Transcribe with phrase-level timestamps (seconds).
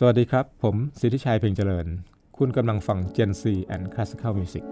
[0.00, 1.86] สวัสดีครับ ผมสิทธิชัยเพ่งเจริญ
[2.36, 3.42] คุณกำลังฟัง Gen C
[3.74, 4.64] and Classical Music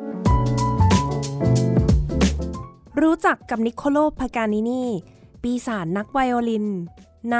[3.02, 4.82] รู้จักกับนิโคโลพากานินี
[5.42, 6.66] ปีศาจนักไวโอลิน
[7.32, 7.36] ใน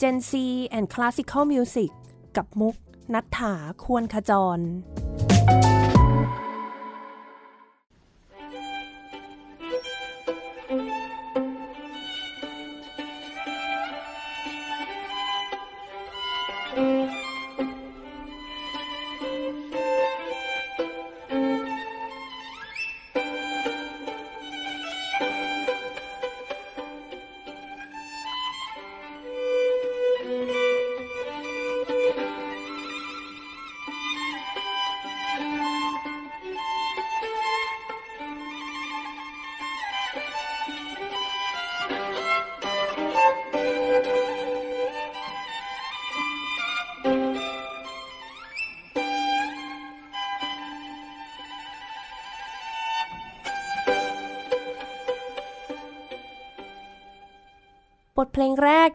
[0.00, 0.32] Gen C
[0.76, 1.90] and Classical Music
[2.36, 2.74] กับมุก
[3.14, 3.54] นัฐถา
[3.84, 4.58] ควรขจร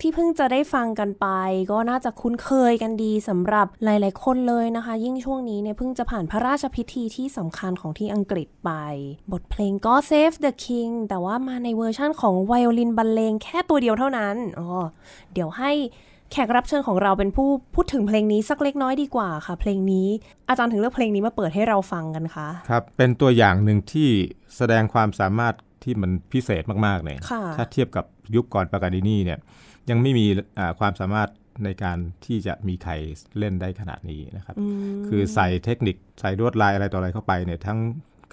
[0.01, 1.27] ที่เพิ่งจะได้ฟังกันไป
[1.71, 8.71] ก็น่าจะคุ้นเคยกันดีสำหรับหลาย ๆ คนเลยนะคะ ยิ่งช่วงนี้เนี่ยเพิ่งจะผ่านพระราชพิธีที่สำคัญของที่อังกฤษไป
[9.31, 14.67] บทเพลงก็ Save the King แต่ว่ามาในเวอร์ชั่นของไวโอลินบรรเลงแค่ตัวเดียวเท่านั้นอ๋อ
[15.33, 15.71] เดี๋ยวให้
[16.31, 20.07] แขกรับเชิญของเราเป็นผู้พูดถึงเพลงนี้สักเล็กน้อยดีกว่าค่ะ เพลงนี้
[20.49, 24.09] อาจารย์ถึงเลือกเพลงนี้มาเปิดให้เราฟังกันคะครับเป็นตัวอย่างหนึ่งที่
[24.57, 28.05] แสดงความสามารถที่มันพิเศษมากๆเลยค่ะถ้าเทียบกับ
[28.35, 29.39] ยุคก่อนปากาดินีเนี่ย
[29.89, 30.25] ยังไม่มี
[30.59, 31.29] อ่าความสามารถ
[31.65, 32.93] ในการที่จะมีใคร
[33.39, 37.79] เล่นได้ขนาดนี้นะครับอืมคือใส่เทคนิคใส่ลวดลายอะไรต่ออะไรเข้าไปเนี่ยทั้ง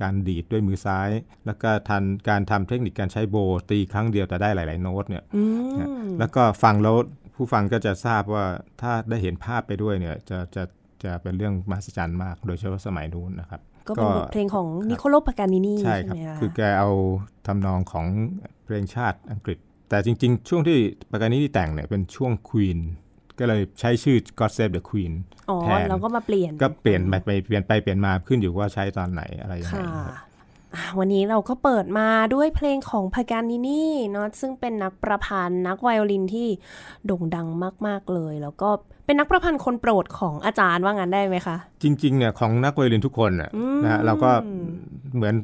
[0.03, 1.11] การดีดด้วยมือซ้าย
[1.47, 5.43] แล้วก็ทันการทำเทคนิคการใช้โบว์ตีครั้งเดียวแต่ได้หลาย ๆ โน้ตเนี่ยอื
[5.81, 6.97] นะมแล้วก็ฟังแล้ว
[7.35, 8.45] ผู้ฟังก็จะทราบว่า
[8.81, 10.63] ถ้าได้เห็นภาพไปด้วยเนี่ยจะจะ
[11.05, 16.91] จะเป็นเรื่องมหัศจรรย์มาก โดยเฉพาะสมัยนู้นนะครับ ก็เป็นบทเพลงของนิโคโลปากานินีใช่ใช่ครับไหมคะคือแกเอา
[17.47, 18.07] ทำนองของ
[18.65, 19.59] เพลงชาติอังกฤษ
[19.89, 20.79] แต่จริงๆ ช่วงที่
[21.11, 22.79] ปากานินีแต่งเนี่ยเป็นช่วงควีน
[23.39, 25.13] ก็เลยใช้ชื่อ God Save the Queen
[25.51, 30.17] อ๋อแทนเราก็มาเปลี่ยน ก็เปลี่ยนไปไปเปลี่ยนไปเปลี่ยนมาขึ้นอยู่ว่าใช้ตอนไหนอะไรยังไงค่ะนะครับ
[30.75, 36.49] อะวันนี้เราก็เปิดมาด้วยเพลงของพากานินีเนาะซึ่งเป็นนักประพันธ์นักไวโอลินที่
[37.07, 37.47] โด่งดัง
[37.87, 38.69] มาก ๆ เลย แล้วก็
[39.07, 44.31] เป็นนักประพันธ์คนโปรดของอาจารย์ว่างั้นได้ไหมคะ จริง ๆ เนี่ยของนักไวโอลินทุกคนน่ะอืมนะฮะเราก็
[45.17, 45.35] เหมือน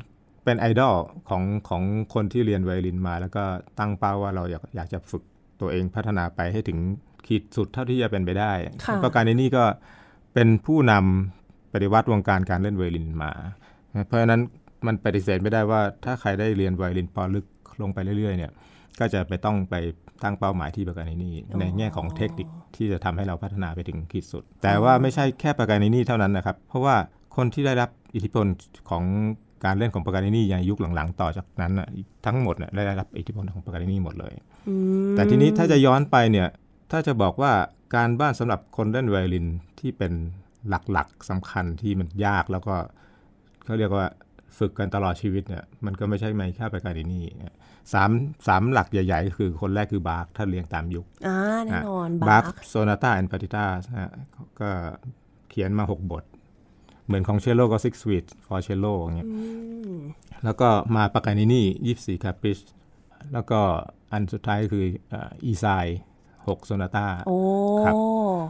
[0.45, 0.95] เป็นไอดอล
[1.29, 1.83] ของของ
[2.15, 3.45] คนที่เรียนไวโอลินมา แล้วก็
[3.79, 5.23] ตั้งเป้าว่าเราอยากอยากจะฝึก
[5.61, 6.79] ตัวเองพัฒนาไปให้ถึง
[7.27, 8.53] ขีดสุดเท่าที่จะเป็นไปได้
[8.85, 9.65] ค่ะก็การนี้นี่ก็
[10.35, 13.33] เป็นผู้นำปฏิวัติวงการการเล่นไวโอลินมา
[14.07, 14.41] เพราะฉะนั้น
[14.87, 17.47] มันปฏิเสธไม่ได้ว่าถ้าใครได้เรียนไวโอลินปอลึก
[17.83, 18.53] ลงไปเรื่อยๆเนี่ย
[18.99, 19.75] ก็จะไปต้องไป
[20.23, 21.31] ตั้งเป้าหมายที่ปากานินี
[21.61, 26.97] ในแง่ของเทคนิคที่จะทำให้เราพัฒนาไปถึงขีดสุด แต่ว่าไม่ใช่แค่ปากานินีเท่านั้นนะครับ เพราะว่า
[27.37, 28.47] คนที่ได้รับอิทธิพล
[28.91, 29.05] ของ
[29.65, 31.89] การเล่นของปากานินีในยุคหลังๆ ต่อจากนั้นน่ะ
[32.27, 34.33] ทั้งหมดน่ะได้รับอิทธิพลของปากานินีหมดเลย
[34.69, 34.75] อื
[35.11, 36.49] มแต่ทีนี้ถ้าจะย้อนไปเนี่ย
[36.91, 37.53] ถ้าจะบอกว่า
[37.95, 39.47] การบ้านสำหรับคนเล่นไวโอลิน
[39.81, 40.13] ที่เป็น
[40.69, 42.75] หลักๆสำคัญที่มันยากแล้วก็
[43.65, 44.07] เขาเรียกว่า
[44.59, 47.25] ฝึกกันตลอดชีวิตเนี่ยมันก็ไม่ใช่ไม่แค่ปากานินี่
[47.93, 48.11] สาม
[48.47, 53.65] สามหลักใหญ่ๆก็คือคนแรกคือบาร์กถ้าเรียงตามยุคอ่าแน่นอนบาบาร์ร์กก Sonata and Partita
[54.61, 54.71] ก็
[55.51, 56.25] เขียนมา 6 บท
[57.07, 59.41] เหมือนของเชลโลก็ Six Suites for Cello อย่างเงี้ยอื
[59.95, 59.99] ม
[60.45, 62.59] แล้วก็มาปากานินี่ยี่สี่ Caprice
[63.33, 63.61] แล้วก็
[64.13, 64.85] อันสุดท้ายก็คือ
[65.45, 65.67] อีไซ
[66.47, 67.39] หก Sonata โอ้
[67.85, 67.95] ครับ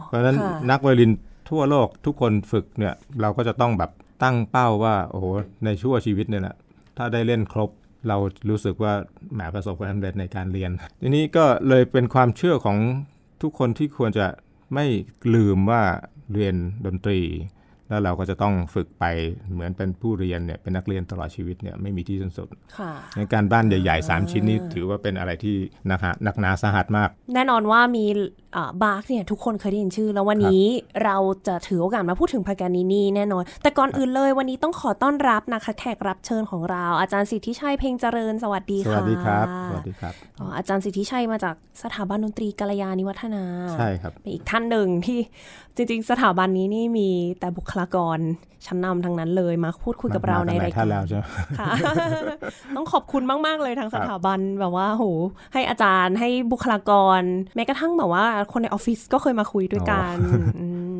[0.07, 1.11] เพราะฉะนั้นค่ะนักไวโอลิน
[1.49, 3.91] ทั่วโลกทุกคนฝึกเนี่ยเราก็จะต้องแบบ
[4.23, 5.25] ตั้งเป้าว่าโอ้โห
[5.65, 6.55] ในชั่วชีวิตเนี่ยนะ
[6.97, 7.69] ถ้าได้เล่นครบ
[8.07, 8.17] เรา
[8.49, 8.93] รู้สึกว่า
[9.33, 10.71] แหมประสบความสำเร็จในการเรียน
[11.01, 12.77] ทีนี้ก็เลยเป็นความเชื่อของ
[13.41, 14.27] ทุกคนที่ควรจะ
[14.73, 14.85] ไม่
[15.33, 15.81] ลืมว่า
[16.33, 16.55] เรียน
[16.85, 17.19] ดนตรี
[17.89, 19.05] แล้วเราก็จะต้องฝึกไป
[19.53, 22.47] เหมือนเป็นผู้เรียนเนี่ยเป็นนักเรียนตลอดชีวิตเนี่ยไม่มีที่สิ้นสุด
[22.77, 25.55] ค่ะในการบ้านใหญ่ๆ 3 ชิ้นนี้ถือว่าเป็นอะไรที่
[25.87, 28.05] หนักหาหนักหนาสาหัสมาก แน่นอนว่ามี
[28.55, 30.63] อ่าบาร์กเนี่ยทุกคนเคยได้ยินชื่อ แล้ววันนี้
[31.03, 31.17] เรา
[31.47, 43.43] จะถือโอกาสมาพูดถึงปากานินีแน่นอน แต่ก่อนอื่นเลยวันนี้ต้องขอต้อนรับนะคะ แขกรับเชิญของเรา อาจารย์สิทธิชัยเพ็งเจริญสวัสดีค่ะวัสดีครับสวัสดีครับอ๋ออาจารย์สิทธิชัยมาจากสถาบันดนตรีกัลยาณิวัฒนา
[43.73, 45.19] ใช่ครับเป็นอีกท่านหนึ่งที่
[45.75, 47.09] จริง ๆ สถาบันนี้นี่มี
[47.39, 48.19] แต่บุคลากร
[48.65, 51.23] ชั้นนำทั้งนั้นเลยมาพูดคุยกับเราในรายท่การแล้วใช่ไหม
[51.59, 51.67] ค่ะ
[52.75, 55.05] ต้องขอบคุณมาก ๆ เลยทางสถาบันแบบว่าโห
[55.53, 57.21] ให้อาจารย์ให้บุคลากร
[57.55, 60.15] แม้กระทั่งแบบว่าคนในออฟฟิศก็เคยมาคุยด้วยกัน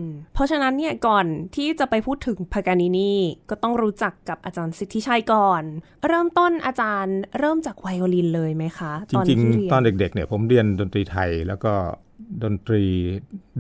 [0.04, 1.26] มเพราะฉะนั้นเนี่ยก่อน
[1.56, 3.14] ที่จะไปพูดถึงพากานินี
[3.50, 5.64] ก็ต้องรู้จักกับอาจารย์สิทธิชัยก่อน
[6.08, 11.74] เริ่มต้นอาจารย์เริ่มจากไวโอลินเลยไหมคะจตอนริงที่เรียๆตอนเด็กๆเนี่ยผมเรียนดนตรีไทยแล้วก็
[12.44, 12.84] ดนตรี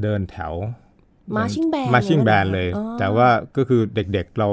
[0.02, 0.85] เดินแถว marching band
[1.38, 1.86] มาชิ่งเลย
[2.26, 3.28] แบปะนเลยอ๋อแต่ว่า
[3.58, 4.50] ก็คือเด็กๆเรา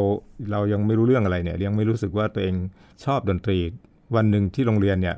[0.53, 2.55] เรายังไม่รู้เรื่องอะไรเนี่ยยังไม่รู้สึกว่าตัวเอง
[3.05, 3.59] ชอบดนตรี
[4.17, 5.17] วันหนึ่งที่โรงเรียนเนี่ย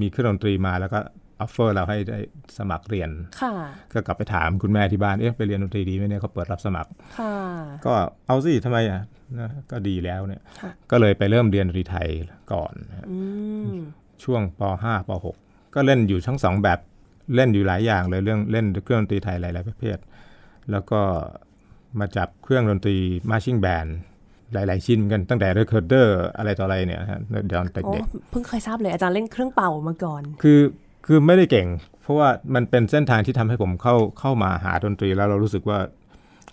[0.00, 0.98] มีเครื่องดนตรีมาแล้วก็
[1.40, 2.18] offer เราให้ได้
[2.58, 3.52] สมัครเรียนค่ะ
[3.92, 7.34] ก็กลับไปถามคุณแม่ที่บ้านเอ๊ะไปเรียนดนตรีดีไหมเนี่ยเขาเปิดรับสมัครค่ะ
[7.86, 7.92] ก็
[8.26, 9.02] เอาสิทำไมอะ
[9.38, 12.08] นะก็ดีแล้วเนี่ยค่ะก็เลยไปเริ่มเรียนดนตรีไทย
[12.52, 13.18] ก่อนนะฮะอื
[13.74, 13.76] ม
[14.24, 15.10] ช่วงป .5 ป
[15.44, 16.78] .6 ก็เล่นอยู่ทั้งสองแบบ
[17.34, 19.96] เล่นอยู่หลายอย่างเลยเรื่องเล่นเครื่องดนตรีไทยหลายๆประเภท
[20.70, 21.00] แล้วก็
[22.00, 22.96] มาจับเครื่องดนตรี
[23.30, 23.86] marching band
[24.52, 30.60] หลาย ๆ ชิ้นเหมือนกันตั้งแต่ recorder อะไรต่ออะไรเนี่ยนะฮะเดี๋ยวตอนโอ้เด็กเพิ่งเคยทราบเลยอาจารย์เล่นเครื่องเป่ามาก่อนๆคือ
[31.06, 31.68] คือไม่ได้เก่ง
[32.02, 35.78] เพราะว่ามันเป็นเส้นทางที่ทำให้ผมเข้าเข้ามาหาดนตรีแล้วเรารู้สึกว่า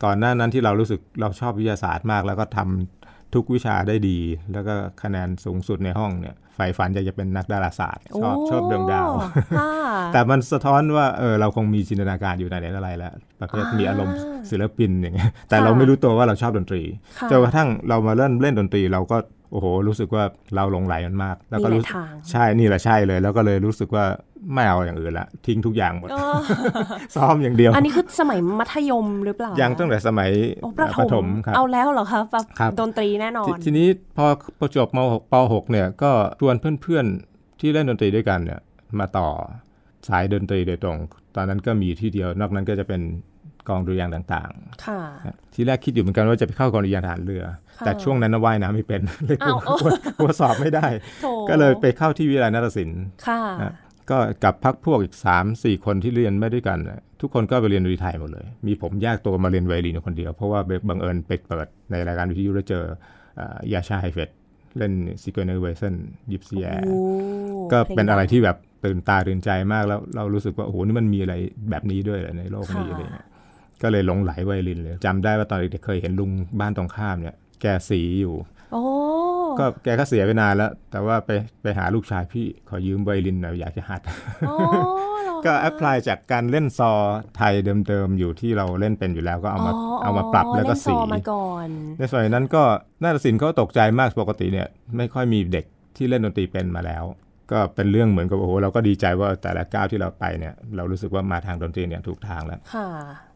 [0.03, 4.19] ก่อนหน้านั้นที่เรารู้สึกเราชอบวิทยาศาสตร์มาก แล้วก็ทำทุกวิชาได้ดี
[4.53, 9.09] แล้วก็คะแนนสูงสุดในห้องเนี่ยใฝ่ฝันอยากจะเป็นนักดาราศาสตร์ ชอบชอบดวงดาว
[9.57, 9.71] ค่ะ
[10.13, 14.15] แต่มันสะท้อนว่าเออเราคงมีจินตนาการอยู่ในไหนอะไรแล้วประเภทอ่ามีมีอารมณ์
[14.49, 16.81] ศิลปินอย่างเงี้ยแต่ค่ะเราไม่รู้ตัวว่าเราชอบดนตรี
[17.19, 19.17] ค่ะจนกระทั่งเรามาเล่นเล่นดนตรีเราก็
[19.51, 20.23] โอ้โห รู้สึกว่า
[20.55, 24.05] เราหลงไหลมันมาก แล้วมีก็หลารู้ยทางใช่นี่แหละใช่เลย แล้วก็เลยรู้สึกว่า
[24.53, 26.23] ไม่เอาอย่างอื่นละทิ้งทุกอย่างหมดอ๋อ
[27.15, 30.29] ซ้อมอย่างเดียว อันนี้คือสมัยมัธยมหรือเปล่ายังตั้งแต่สมัย
[30.61, 33.87] โอ้ประถประถมมครับเอาแล้วเหรอคะแบบครับดนตรีแน่นอทนทีนี้
[34.17, 34.25] พอ
[34.59, 38.59] ประจบม6ป .6 เนี่ยก็ชวนเพื่อนๆที่เล่นดนตรีด้วยกันเนี่ย
[38.99, 39.27] มาต่อ
[40.07, 40.97] สายดนตรีโดยตรง
[41.35, 43.01] ตอนนั้นก็มีที่เดียวนอกนั้นก็จะเป็น
[43.69, 44.51] กองดุริยางค์ต่าง
[44.85, 47.43] ค่ะๆที่แรกคิดอยู่เหมือนกันว่าจะไปเข้ากองดุริยางค์ทหารเรือ
[47.79, 49.89] ค่ะแต่ช่วงนั้นนะว่ายน้ำไม่เป็นเลยกลัวอ้าวกลัว
[50.19, 50.87] กลัวสอบไม่ได้
[51.21, 53.73] โถก็เลยไปเข้าที่วิทยาลัยนาฏศิลป์ค่ะนะ
[54.09, 62.83] ก็กับพักพวกอีก 3 4 คนที่เรียนไม่ด้วยกันน่ะทุกคนก็ไปเรียนดนตรีไทยหมดเลย มีผมแยกตัวมาเรียนไวโอลินอยู่คนเดียว เพราะว่าบังเอิญไปเปิดในรายการวิทยุแล้วเจอ
[63.39, 64.29] อ่ายาชาไฮเฟต
[64.77, 66.97] เล่น Zigeunerweisen Gypsy Airs โอ้
[67.71, 71.35] ก็เป็นอะไรเพลงที่แบบตื่นตาตื่นใจมากแล้วเรารู้สึกว่า โอ้โห นี่มันมีอะไร
[71.69, 73.27] แบบนี้ด้วยเหรอในโลกนี้ค่ะอะไรเงี้ย
[73.81, 78.35] ก็เลยหลงไหลไวโอลินเลยจำได้ว่าตอนเด็กๆเคยเห็นลุงบ้านตรงข้ามเนี่ย แกสีอยู่
[78.73, 78.83] โอ้
[79.59, 81.29] ก็แกก็เสียไปนานแล้ว แต่ว่าไป
[81.61, 84.01] ไปหาลูกชายพี่ขอยืมไวโอลินหน่อยอยากจะหัด
[84.47, 84.55] โอ้
[85.23, 86.91] เหรอก็ apply จากการเล่นซอ
[87.37, 87.53] ไทย
[87.87, 89.73] เดิมๆอยู่ที่เราเล่นเป็นอยู่แล้วก็เอามา
[90.03, 91.67] เอามาปรับแล้วก็เนสีซอมาก่อน
[91.97, 92.63] ในสมัยนั้นก็
[93.03, 94.67] นาฏศิลป์เขาตกใจมากปกติเนี่ย
[94.97, 95.65] ไม่ค่อยมีเด็ก
[95.97, 97.03] ที่เล่นดนตรีเป็นมาแล้ว
[97.51, 102.87] ก็เป็นเรื่องเหมือนกับโอ้โหเราก็ดีใจว่าแต่ละก้าวที่เราไปเนี่ยเรารู้สึกว่ามาทางดนตรีเนี่ยถูกทางแล้วค่ะ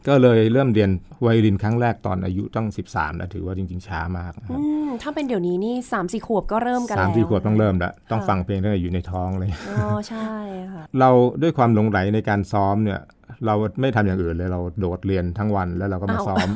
[0.08, 0.90] ก็เลยเริ่มเรียน
[1.22, 10.30] ไวโอลินครั้งแรกตอนอายุตั้ง 13นะถือว่าจริง ๆ ช้ามากนะคอืรับมถ้าเป็นเดี๋ยวนี้นี่สามสี่ขวบก็เริ่มกันสามแล้วสี่ขวบต้องเริ่มแล้วต้องค่ะฟังเพลงตั้งแต่อยู่ในท้องเลยอ๋อใช่
[10.72, 11.10] ค่ะเรา
[11.42, 13.00] ด้วยความหลงไหลในการซ้อมเนี่ย
[13.46, 16.48] เราไม่ทำอย่างอื่นเลยเราโดดเรียนทั้งวันแล้วเราก็มาอ้าวซ้อม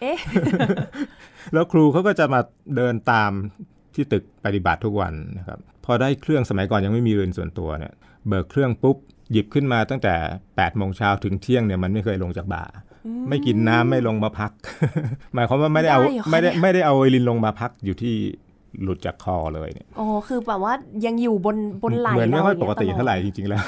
[0.00, 0.18] เอ๊ะ
[1.52, 2.40] แล้วครูเขาก็จะมา
[2.76, 3.30] เดินตาม
[3.94, 7.92] ที่ตึกปฏิบัติทุกวันนะครับ พอได้เครื่องสมัยก่อนยังไม่มีเรือนส่วนตัวเนี่ย
[8.28, 8.96] เบิกเครื่องปุ๊บ
[9.32, 12.64] หยิบขึ้นมาตั้งแต่8ปดโมงเช้าถึงเที่ยงเนี่ยมันไม่เคยลงจากบ่า
[13.28, 14.50] ไม่กินน้ำไม่ลงมาพัก
[15.34, 18.14] หมายความว่าไม่ได้เอาได้เหรอคะไม่ได้เนี่ยไม่ได้เอาไวลินลงมาพักอยู่ที่
[18.82, 20.72] หลุดจากคอเลยเนี่ยโอ้คือแบบว่า
[21.06, 23.62] ยังอยู่บนบนไหล่เหมือนไม่ค่อยปกติอย่างงี้เท่าไหร่จริง ๆ แล้ว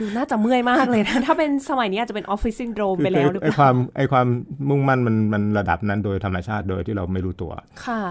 [0.00, 4.26] ดูน่าจะเมื่อยมากเลยนะ ถ้าเป็นสมัยนี้อาจจะเป็นออฟฟิศซินโดรมไปแล้วหรือเปไอ้ล่าความไอ้ความ
[4.68, 7.52] มุ่งมั่นมันมันระดับนั้นโดยธรรมชาติโดยที่เราไม่รู้ตัว
[7.86, 8.02] ค่ะ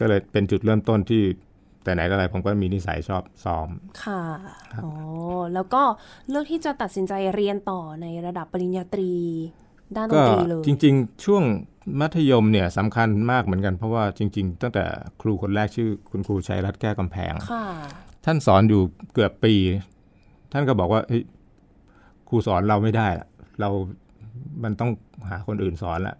[0.00, 1.22] ก็เลยเป็นจุดเริ่มต้นที่
[1.88, 3.68] แต่ไหนแต่ไรผมก็มีนิสัยชอบซ้อม
[4.04, 4.22] ค่ะ
[4.84, 4.92] อ๋อ
[5.54, 5.82] แล้วก็
[6.30, 9.12] เลือกที่จะตัดสินใจเรียนต่อในระดับปริญญาตรี
[9.96, 11.42] ด้านดนตรีเลย ก็ริง ๆ ช่วง
[12.00, 14.84] มัธยมเนี่ยสำคัญมากเหมือนกันเพราะว่าจริง ๆ ตั้งแต่
[15.20, 17.66] ครูคนแรกชื่อคุณครูชัยรัตน์แก้วกำแพงค่ะ
[18.24, 18.82] ท่านสอนอยู่
[19.14, 19.54] เกือบปี
[20.52, 21.24] ท่านก็บอกว่าเฮ้ย
[22.28, 23.28] ครูสอนเราไม่ได้ละ
[23.60, 23.68] เรา
[24.62, 24.90] มันต้อง
[25.30, 26.16] หาคนอื่นสอนละ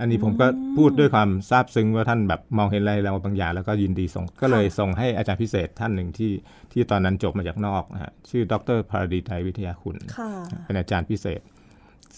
[0.00, 6.32] อันนี้ผมก็พูดด้วยความซาบซึ้งว่าท่านแบบมองเห็นอะไรเราบางอย่างแล้วก็ยินดีส่ง ก็เลยส่งให้อาจารย์พิเศษท่านหนึ่งที่
[6.72, 10.30] ที่ตอนนั้นจบมาจากนอกนะฮะชื่อดรพาราดีไตรวิทยาคุณค่ะ
[10.64, 11.40] เป็นอาจารย์พิเศษ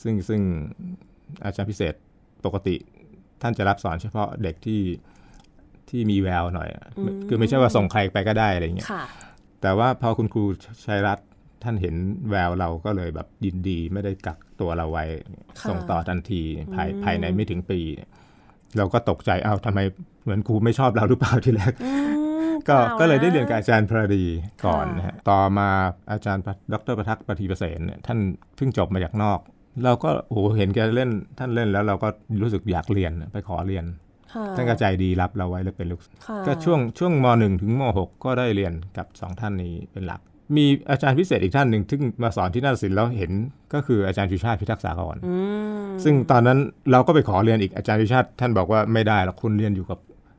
[0.02, 0.40] ซึ่งซึ่ง
[1.44, 1.94] อาจารย์พิเศษ
[2.44, 2.76] ปกติ
[3.42, 4.80] ท่านจะรับสอนเฉพาะเด็กที่
[5.90, 9.04] ที่มีแววหน่อยอะอืมคือไม่ใช่ว่าส่งใครไปก็ได้อะไรเงี้ยค่ะ
[9.62, 10.44] แต่ว่าพอคุณครู
[10.87, 11.27] ชัยรัตน์
[11.62, 11.94] ท่านเห็น
[12.30, 15.04] แววเราก็เลยแบบยินดีไม่ได้กักตัวเราไว้
[15.60, 16.42] ค่ะส่งต่อทันที
[16.74, 18.10] ภายอืมภายในไม่ถึงปีเนี่ย
[18.76, 19.80] เราก็ตกใจเอ้าทำไม
[20.22, 21.92] เหมือนครูไม่ชอบเราหรือเปล่าที่แรกอื
[22.50, 24.24] มก็อาก็เลยได้ะเรียนกับอาจารย์พระดี
[24.64, 25.68] ก่อนค่ะนะฮะต่อมา
[26.12, 28.18] อาจารย์ดรประทักษ์ปฏิประเสนเนี่ยท่าน
[28.56, 29.38] เพิ่งจบมาจากนอก
[29.84, 32.08] เราก็โอ้โหเห็นแกเล่นท่านเล่นแล้วเราก็
[32.42, 33.84] รู้สึกอยากเรียนไปขอเรียน
[34.32, 40.20] ค่ะท่านก็ใจดีรับเราไว้แล้วเป็นลูกค่ะก็ช่วงช่วงม .1 ถึงม .6 ก็ได้เรียนกับสองท่านนี้เป็นหลัก
[40.56, 43.32] มีอาจารย์พิเศษอีกท่านหนึ่งที่มาสอนที่นาฏศิลป์แล้วเห็น
[43.74, 45.34] ก็คืออาจารย์ชูชาติพิทักษากรอื
[45.82, 46.58] มซึ่งตอนนั้น
[46.92, 49.98] เราก็ไปขอเรียนอีกอาจารย์ชูชาติท่านบอกว่าไม่ได้หรอกคุณเรียนอยู่กับ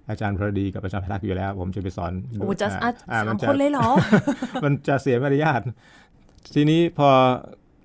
[0.10, 3.88] อาจารย์พระดีกับอาจารย์พิทักษ์อยู่แล้ว ผมจะไปสอนโอ้จะอะอ่าสามัมจะคนเลยเหรอ
[4.64, 5.62] มันจะเสียมารยาท
[6.54, 7.10] ทีนี้พอ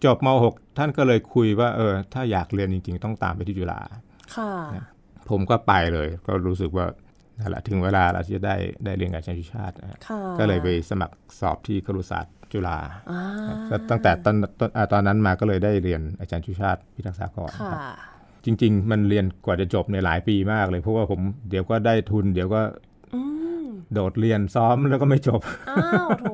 [0.05, 3.81] จบม .6 ท่านก็เลยคุยว่าเออถ้าอยากเรียนจริง ๆ ต้องตามไปที่จุฬา
[4.37, 4.53] ค่ะ
[5.31, 6.87] ผมก็ไปเลย ก็รู้สึกว่า
[7.39, 12.79] นั่นแหละถึงเวลาเราจะได้ได้เรียนกับอาจารย์ชุชาตินะฮะค่ะก็เลยไปสมัครสอบที่ครุศาสตร์จุฬา
[13.11, 13.23] อ่า
[13.71, 17.81] ก็ตั้งแต่ตอนตอนอ่าตอนนั้นมาก็เลยได้เรียนอาจารย์ชุชาติพิทักษากรค่ะครับ
[18.45, 22.61] จริง ๆ มันเรียนกว่าจะจบในยหลายปีมากเลยเพราะว่าผมเดี๋ยวก็ได้ทุน เดี๋ยวก็
[23.15, 23.21] อื
[23.63, 26.25] มโดดเรียนซ้อมแล้วก็ไม่จบอ้าวโถ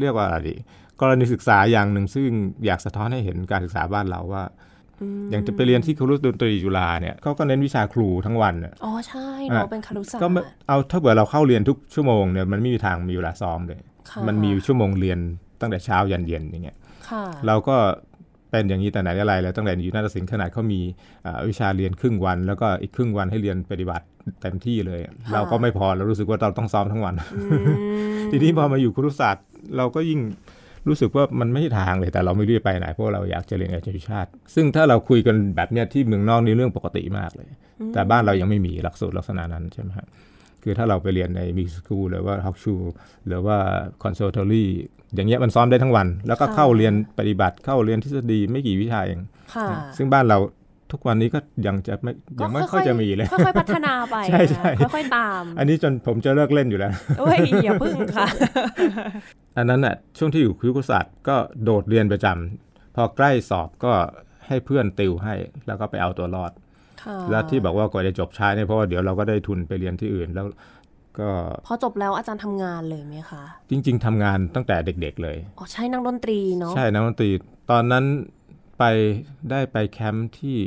[0.00, 0.54] เรียกว่าอะไรดี
[1.00, 2.30] กรณีศึกษาอย่างหนึ่งซึ่ง
[2.66, 4.44] อยากสะท้อนให้เห็นการศึกษาบ้านเราว่า
[5.00, 13.78] อืมอย่างจะไปเรียนที่ครุดนตรีจุฬาเนี่ยเขาก็เน้นวิชาครูทั้งวันน่ะอ๋อใช่เนาะอะเป็นคารุศาสตร์ก็ไม่เอาถ้าเกิดเราเข้าเรียนทุกชั่วโมงเนี่ยมันไม่มีทางมีเวลาซ้อมเลย
[14.10, 15.18] ค่ะมันมีชั่วโมงเรียน
[15.60, 16.76] ตั้งแต่เช้ายันเย็นอย่างเงี้ย
[17.08, 17.76] ค่ะเราก็
[18.50, 20.80] เป็นอย่างนี้แต่ไหนแต่ไรแล้วตั้งแต่อยู่นาฏศิลป์ขนาดเขามี
[21.26, 24.04] อ่าวิชาเรียนครึ่งวัน แล้วก็อีกครึ่งวันให้เรียนปฏิบัติ
[24.42, 25.00] เต็มที่เลย
[25.32, 27.14] เราก็ไม่พอเรารู้สึกว่าเราต้องซ้อมทั้งวัน
[27.50, 27.64] อืม
[28.30, 29.44] ทีนี้พอมาอยู่ครุศาสตร์
[29.76, 30.20] เราก็ยิ่ง
[30.88, 37.48] รู้สึกว่ามันไม่ใช่ทางเลยแต่เราไม่รู้จะไปไหนเพราะเราอยากจะเรียนอาชีพชาติ ซึ่งถ้าเราคุยกันแบบเนี้ยที่เมืองนอกนี่เรื่องปกติมากเลย
[37.94, 40.06] แต่บ้านเรายังไม่มีหลักสูตรลักษณะนั้นใช่ไหมครับ
[40.62, 42.74] คือถ้าเราไปเรียนในมิสคูลหรือว่าฮอกชู
[43.26, 43.56] หรือว่า
[44.02, 44.68] คอนเสิร์ตอรี่
[45.14, 49.20] อย่างเงี้ยมันซ้อมได้ทั้งวัน แล้วก็เข้าเรียนปฏิบัติเข้าเรียนทฤษฎีไม่กี่วิชาเอง
[49.54, 50.38] ค่ะซึ่งบ้านเรา
[50.92, 58.26] ทุกวันนี้ก็ยังจะไม่ยังไม่ค่อยจะมีเลยค่อยๆพัฒนาไปใช่ใช่นะคะค่อยๆตาม อันนี้จนผมจะเลิกเล่นอยู่แล้วเอ้ยอย่าพึ่งค่ะ
[59.56, 63.92] อันนั้นน่ะช่วงที่อยู่ครุศาสตร์ก็โดดเรียนประจำพอใกล้สอบก็
[64.46, 65.34] ให้เพื่อนติวให้
[65.66, 66.52] แล้วก็ไปเอาตัวรอด
[67.02, 70.46] ค่ะแล้วที่บอกว่ากว่าจะจบช้าเนี่ยเพราะว่าเดี๋ยวเราก็ได้ทุนไปเรียนที่อื่นแล้ว
[71.18, 71.28] ก็
[71.66, 77.30] พอจบแล้วอาจารย์ทำงานเลยไหมคะ จริง ๆทำงานตั้งแต่เด็ก ๆ เลยอ๋อใช่นักดนตรีเนาะใช่นักดนตรี
[77.70, 78.04] ตอนนั้น
[78.82, 78.86] ไป
[79.50, 80.58] ได้ไปแคมป์ที่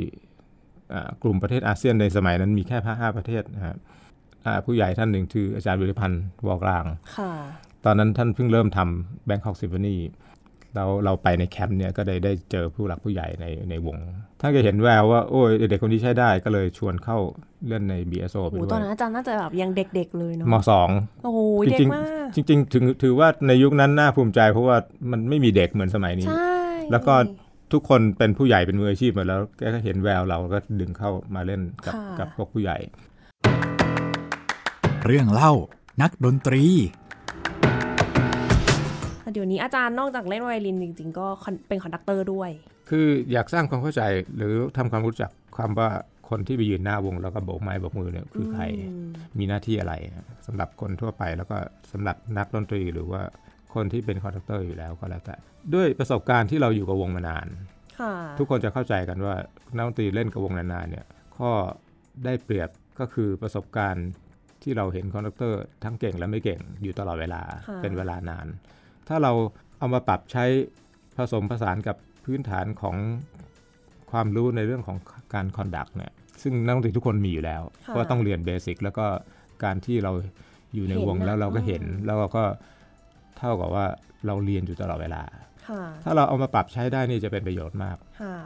[0.92, 3.76] อ่ากลุ่มประเทศอาเซียนในสมัยนั้นมีแค่ห้าประเทศนะครับ
[4.46, 6.84] อ่าผู้ใหญ่ท่านหนึ่งคืออาจารย์วิริพันธ์วอกลาง
[7.16, 7.32] ค่ะ
[7.84, 9.96] ตอนนั้นท่านเพิ่งเริ่มทำ Bangkok Symphony
[10.74, 13.96] เราเราไปในแคมป์เนี่ยก็ได้ได้เจอผู้หลักผู้ใหญ่ในในวง
[14.40, 17.18] ท่านก็เห็นแววว่าโอ้ยเด็กคนนี้ใช้ได้ก็เลยชวนเข้า
[17.68, 20.88] เล่นใน BSO ไปด้วย โอ้ ตอนนั้นอาจารย์น่าจะแบบยังเด็กๆเลยเนาะม.สอง
[21.22, 24.76] โอ้โหเด็กจริงมากๆจริงๆถึงถือว่าในยุคนั้นน่าภูมิใจเพราะว่า
[25.10, 26.52] มันไม่มีเด็กเหมือนสมัยนี้ใช่
[26.90, 27.14] แล้วก็
[27.72, 32.78] ทุกคนเป็นผู้ใหญ่เป็นมืออาชีพหมดแล้วแกก็เห็นแววเราก็ดึงเข้ามาเล่นกับกับพวกผู้ใหญ่
[35.06, 35.52] เรื่องเล่า
[36.02, 36.64] นักดนตรี
[39.32, 42.50] เดี๋ยวนี้อาจารย์นอกจากเล่นไวโอลินจริง ๆ ก็คอนเป็น conductor ด้วย
[42.90, 44.02] คืออยากสร้างความเข้าใจ
[44.36, 45.88] หรือทำความรู้จักความว่า
[46.28, 48.64] คนที่ไปยืนหน้าวงแล้วก็โบกไม้โบกมือเนี่ยคือใคร
[48.98, 49.94] มีหน้าที่อะไร
[50.46, 51.56] สำหรับคนทั่วไปแล้วก็
[51.92, 53.22] สำหรับนักดนตรีหรือว่า
[53.76, 55.36] คนที่เป็น conductor อยู่แล้วก็แล้วแต่
[55.74, 57.46] ด้วยประสบการณ์ที่เราอยู่กับวงมานาน
[58.00, 59.34] ค่ะทุกคนจะเข้าใจกันว่า
[59.76, 61.06] นักดนตรีเล่นกับวงนานๆเนี่ย
[61.36, 61.50] ข้อ
[62.24, 64.06] ได้เปรียบก็คือประสบการณ์
[64.62, 68.46] ที่เราเห็น conductor ทั้งเก่งและไม่เก่งอยู่ตลอดเวลาค่ะเป็นเวลานาน
[69.08, 69.32] ถ้าเรา
[69.78, 70.44] เอามาปรับใช้
[71.16, 72.96] ผสมผสานกับพื้นฐานของ
[74.10, 74.98] ความรู้ในเรื่องของ
[75.34, 79.06] การ conduct เนี่ยซึ่งนักดนตรีทุกคนมีอยู่แล้วค่ะก็ต้องเรียน basic แล้วก็
[79.64, 80.12] การที่เรา
[80.74, 82.44] อยู่ในวงเห็นนะแล้วเราก็เห็นอืมแล้วเราก็
[83.38, 83.86] เท่ากับว่า
[84.26, 85.22] เราเรียนอยู่ตลอดเวลา
[85.68, 88.36] ค่ะถ้าเราเอามาปรับใช้ได้นี่จะเป็นประโยชน์มากค่ะ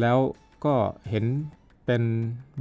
[0.00, 0.18] แล้ว
[0.64, 0.74] ก็
[1.10, 1.24] เห็น
[1.86, 2.02] เป็น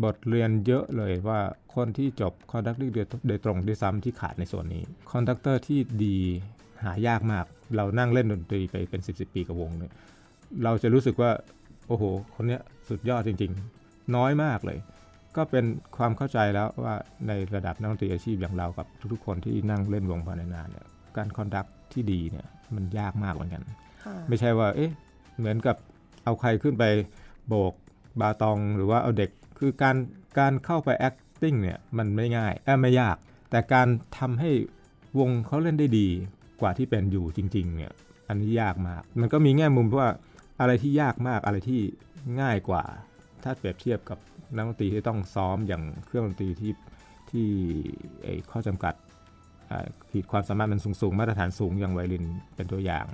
[0.03, 1.39] บทเรียนเยอะเลยว่า
[1.75, 2.93] คนที่จบ conductor
[3.27, 6.17] โดยตรงด้วยซ้ำที่ขาดในส่วนนี้ conductor ที่ดี
[6.83, 9.93] หายากมาก เรานั่งเล่นดนตรีไปเป็น 10บสปีกับวงเนี่ย
[10.63, 11.31] เราจะรู้สึกว่า
[11.87, 12.03] โอ้โห
[12.35, 13.51] คนเนี้ยสุดยอดจริง
[13.83, 14.79] ๆ น้อยมากเลย
[15.35, 15.65] ก็เป็น
[15.97, 16.95] ความเข้าใจแล้วว่า
[17.27, 20.87] ในระดับนักดนตรีอาชีพอย่างเรากับทุกๆ คนที่นั่งเล่นวงมานานๆเนี่ย
[21.17, 23.63] การ conduct ที่ดีเนี่ยมันยากมากเหมือนกัน
[24.03, 24.91] ค่ะไม่ใช่ว่า เอ๊ะ
[25.37, 25.75] เหมือนกับ
[26.23, 26.83] เอาใครขึ้นไป
[27.47, 27.73] โบก
[28.21, 29.95] baton หรือว่าเอาเด็กคือการ
[30.39, 33.17] การเข้าไป acting เนี่ยมันไม่ง่ายเอ้ยไม่ยาก
[33.49, 33.87] แต่การ
[34.17, 34.51] ทำให้
[35.19, 36.07] วงเขาเล่นได้ดี
[36.61, 37.93] กว่าที่เป็นอยู่จริงๆเนี่ย
[38.27, 40.09] อันนี้ยากมาก มันก็มีแง่มุมว่า
[40.59, 41.81] อะไรที่ยากมากอะไรที่
[42.41, 42.83] ง่ายกว่า
[43.43, 44.19] ถ้าเปรียบเทียบกับ
[44.55, 46.73] นักดนตรีที่ต้องซ้อมอย่างเครื่องดนตรีที่
[47.29, 47.47] ที่
[48.23, 49.08] ไอ้ข้อจำกัดอ่า
[50.11, 53.05] ขีดความสามารถมันสูงๆ มาตรฐานสูงอย่างไวลินเป็นตัวอย่าง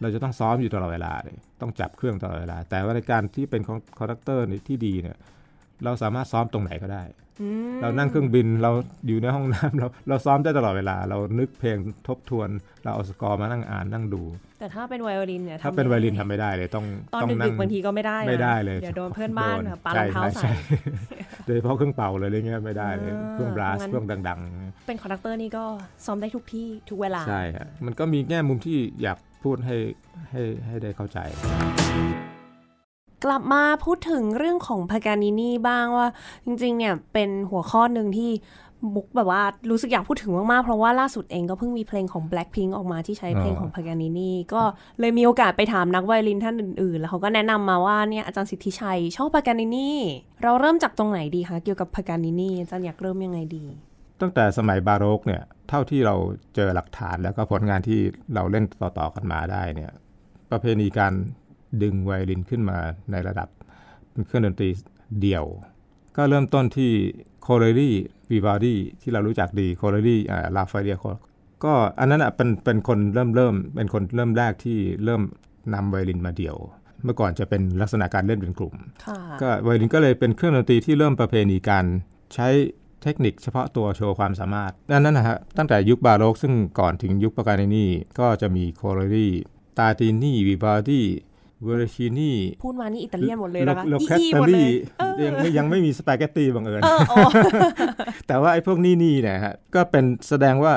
[0.00, 3.62] เราจะต้องซ้อมอยู่ตลอดเวลาเลยต้องจับเครื่องตลอดเวลา แต่ว่าในการที่เป็น
[3.98, 5.16] conductor ที่ดีเนี่ย
[5.84, 7.02] เราสามารถซ้อมตรงไหนก็ได้
[7.82, 8.70] เรานั่งเครื่องบินเรา
[9.06, 11.78] อยู่ในห้องน้ำเราเราซ้อมได้ตลอดเวลา เรานึกเพลง
[12.08, 12.48] ทบทวน
[12.82, 14.22] เราเอาสกอร์มานั่งอ่านนั่งดู
[14.58, 20.50] แต่ถ้าเป็นไวโอลินเนี่ยถ้าทำเป็นไวโอลินไม่ทำไม่ได้เลยต้องตอนต้องนั่ง ดึกๆบางทีก็ไม่ได้นะไม่ได้เลยเดี๋ยวโดนเพื่อนบ้านโดแบบปารองเท้าช่ใส่ช่
[21.46, 24.40] โดยเฉพาะเครื่องเป่าเลยอะไรเงี้ยไม่ได้เลยอ่าเครื่อง brass งั้นเครื่องดัง
[24.86, 25.64] เป็น conductor นี่ก็
[26.06, 29.76] ซ้อมได้ทุกที่ทุกเวลาๆใช่ฮะมันก็มีแง่มุมที่อยากพูดให้
[30.30, 31.18] ให้ให้ได้เข้าใจ
[33.24, 36.08] กลับมาพูดถึงเรื่องของพากานินีบ้างว่า
[36.44, 38.30] จริง ๆ เนี่ยเป็นหัวข้อหนึ่งที่
[38.94, 44.62] บุ๊กแบบว่ารู้สึกอยากพูดถึงมากๆ เพราะว่าล่าสุดเองก็เพิ่งมีเพลงของ Blackpink ออกมาที่ใช้เพลงของพากานินีก็
[45.00, 49.90] เลยมีโอกาสไปถามนักไวโอลินท่านอื่น ๆ แล้วเขาก็แนะนำมาว่าเนี่ยอาจารย์สิทธิชัยชอบพากานินี
[50.42, 53.64] เราเริ่มจากตรงไหนดีคะเกี่ยวกับพากานินีอาจารย์อยากเริ่มยังไงดี
[54.20, 56.14] ตั้งแต่สมัยบาโรกเนี่ยเท่าที่เรา
[56.54, 58.00] เจอหลักฐานแล้วก็ผลงานที่
[58.34, 59.92] เราเล่นต่อๆกันมาได้เนี่ย
[60.50, 61.12] ประเพณีการ
[61.82, 62.78] ดึงไวโอลินขึ้นมา
[63.10, 63.48] ในระดับ
[64.10, 64.68] เป็นเครื่องดนตรี
[65.20, 65.44] เดี่ยว
[66.16, 66.90] ก็เริ่มต้นที่
[67.42, 67.90] คอเรลลี
[68.30, 70.16] วิวัลดีที่เรารู้จักดีคอเรรี
[70.56, 70.96] ลาโฟเลีย
[71.64, 75.22] ก็อันนั้นอะเป็นเป็นคนเริ่มเริ่มเป็นคนเริ่มแรกที่เริ่ม
[75.74, 76.56] นำไวโอลินมาเดี่ยว
[77.04, 78.74] เมื่อก่อนจะเป็นลักษณะการเล่นเป็นกลุ่ม
[79.04, 81.84] ค่ะก็ไวโอลินก็เลยเป็นเครื่องดนตรีที่เริ่มประเพณีการ
[82.34, 82.48] ใช้
[83.02, 87.86] เทคนิคเฉพาะตัวโชว์ความสามารถดังนั้นนะฮะตั้งแต่ยุคบาโรกซึ่งก่อนถึงยุคปากาเนนี
[88.18, 89.28] ก็จะมีโคโรรี
[89.78, 91.02] ตาตินีวิบาดี
[91.64, 94.70] เวอร์ชินีพูดมานี่อิตาเลียนหมดเลยนะคะโลอีแคตอีเตหอมดเลยรี่
[95.26, 97.16] ยังไม่ยังไม่มีสปาเกตตีบังเอิญเออโอ้
[98.26, 100.74] แต่ว่าไอ้พวกนี่นี่เนี่ยฮะก็เป็นแสดงว่า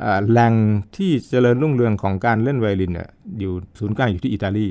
[0.00, 0.54] เอ่อแหล่ง
[0.96, 3.08] ที่เจริญรุ่งเรืองของการเล่นไวโอลินเนี่ย
[3.40, 4.68] อยู่ศูนย์กลางอยู่ที่อิตาลี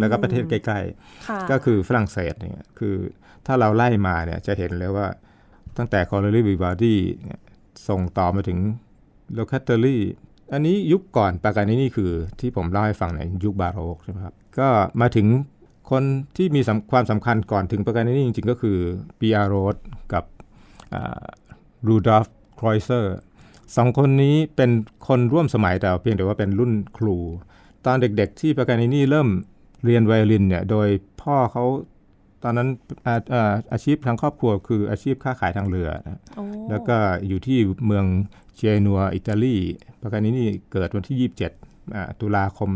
[0.00, 0.80] แล้วก็ประเทศใกล้
[1.28, 2.94] ค่ะๆก็คือฝรั่งเศสเนี่ยคือ
[3.46, 5.06] ถ้าเราไล่มาเนี่ยจะเห็นเลยว่า
[5.76, 7.40] ตั้งแต่คอเรลลีวิวัลดีเนี่ย
[7.88, 8.58] ส่งต่อมาถึง
[9.34, 10.02] โลคาเตลลี
[10.52, 12.10] อันนี้ยุคก่อนปากานินี่คือ
[12.40, 14.68] ที่ผมเล่าให้ฟังในยุคบาโรกใช่ไหมครับ ก็
[15.00, 15.26] มาถึง
[15.90, 16.02] คน
[16.36, 18.78] ที่มีสำความสำคัญก่อนถึงปากานินี่จริงๆ ก็คือ
[19.18, 19.76] ปิแอร์โรด
[20.12, 20.24] กับ
[21.86, 22.26] รูดอล์ฟ
[22.60, 23.16] ครอยเซอร์
[23.76, 24.70] สองคนนี้เป็น
[25.08, 27.16] คนร่วมสมัยแต่เพียงแต่ว่าเป็นรุ่นครู
[27.86, 29.28] ตอนเด็กๆที่ปากานินี่เริ่ม
[29.84, 30.88] เรียนไวโอลินเนี่ยโดย
[31.22, 31.64] พ่อเขา
[32.42, 32.68] ตอนนั้น
[33.06, 36.96] อาอ่าอาชีพทางครอบครัวคืออาชีพค้าขายทางเรือนะโอ้แล้วก็
[37.28, 38.04] อยู่ที่เมือง
[38.56, 39.56] เจนัวอิตาลี
[40.02, 41.52] ปากานินี่เกิดวันที่ 27อ่า
[42.20, 42.70] ตุลาคม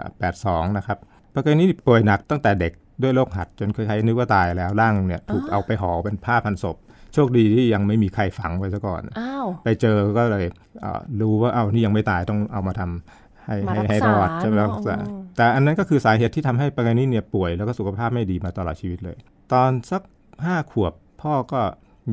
[0.00, 0.98] 1782 นะครับ
[1.34, 6.76] ปากานินี่ป่วยหนักตั้งแต่เด็กด้วยโรคหัดจนใครๆนึกว่าตายแล้วร่างเนี่ยถูกเอาไปห่อเป็นผ้าพันศพ
[7.14, 10.46] โชคดีที่ยังไม่มีใครฝังไว้ซะก่อนอ้าวไปเจอก็เลย
[10.80, 19.16] เอ่อรู้ว่าเอานี่ยังไม่ตายต้องเอามาทำให้มาให้รักให้ษารอดใช่ไหมเนอะรักษาอืมแต่อันนั้นก็คือสาเหตุที่ทำให้ปากานิเนี่ยป่วยแล้วก็สุขภาพไม่ดีมาตลอดชีวิตเลย
[19.52, 20.02] ตอนสัก
[20.44, 20.92] ห้าขวบ
[21.22, 21.60] พ่อก็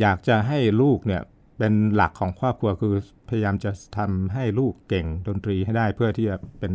[0.01, 1.21] อยากจะให้ลูกเนี่ย
[1.59, 2.93] เป็นหลักของครอบครัวคือ
[3.29, 6.73] พยายามจะทำให้ลูกเก่งดนตรีให้ได้เพื่อที่จะเป็น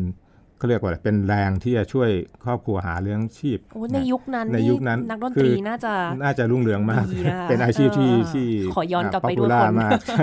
[0.58, 2.10] เขาเรียกว่าอะไรเป็นแรงที่จะช่วย
[2.44, 5.92] ครอบครัวหาเลี้ยงชีพโอ้ในยุคนั้นในยุคนั้นนักดนตรีคือน่าจะ
[6.24, 10.16] น่าจะรุ่งเรืองมากดีนะคะเป็นอาชีพที่เออที่ขอย้อนกลับไปด้วย popular คนมากใช่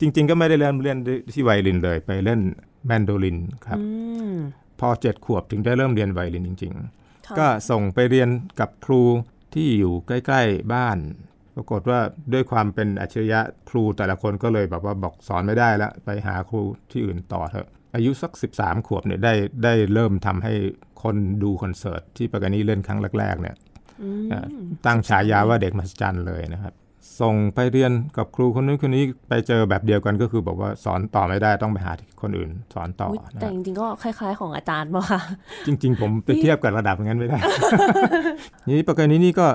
[0.00, 0.98] จริง ๆ ก็ไม่ได้เล่นเล่น
[1.34, 2.40] ที่ไวโอลินเลย ไปเล่น
[2.86, 3.84] แมนโดลินครับอื
[4.30, 4.32] ม
[4.80, 6.72] พอเจ็ดขวบถึงได้เริ่มเรียนไวโอลินจริง
[7.26, 8.28] ค่ะๆก็ส่งไปเรียน
[8.60, 9.02] กับครู
[9.54, 10.98] ที่อยู่ใกล้ ๆ บ้าน
[11.56, 12.00] ปรากฏว่า
[12.32, 16.60] ด้วยความเป็นอัจฉริยะครูแต่ละคนก็เลยแบบว่าบอกสอนไม่ได้แล้วไปหาครู
[16.90, 19.34] ที่อื่นต่อเถอะ อายุสัก 13 ขวบเนี่ยได้
[19.64, 20.52] ได้เริ่มทำให้
[21.02, 23.56] คนดูคอนเสิร์ตที่ปากานินีเล่นครั้งแรกๆเนี่ย
[24.02, 24.46] อืมอ่า
[24.86, 26.74] ตั้งฉายาว่าเด็กมหัศจรรย์เลยนะครับ
[27.20, 35.20] ส่งไปเรียนกับครูคนนู้นคนนี้ไปเจอแบบเดียวกันก็คือบอกว่าสอนต่อไม่ได้ต้องไปหาที่คนอื่นสอนต่ออุ๊ยนะแต่จริงๆก็คล้ายๆ ของอาจารย์มาค่ะ
[35.66, 37.38] จริง ๆ ผมไปเทียบกับระดับอย่างนั้นไม่ได้
[38.68, 39.46] นี้ประการนี้นี่ก็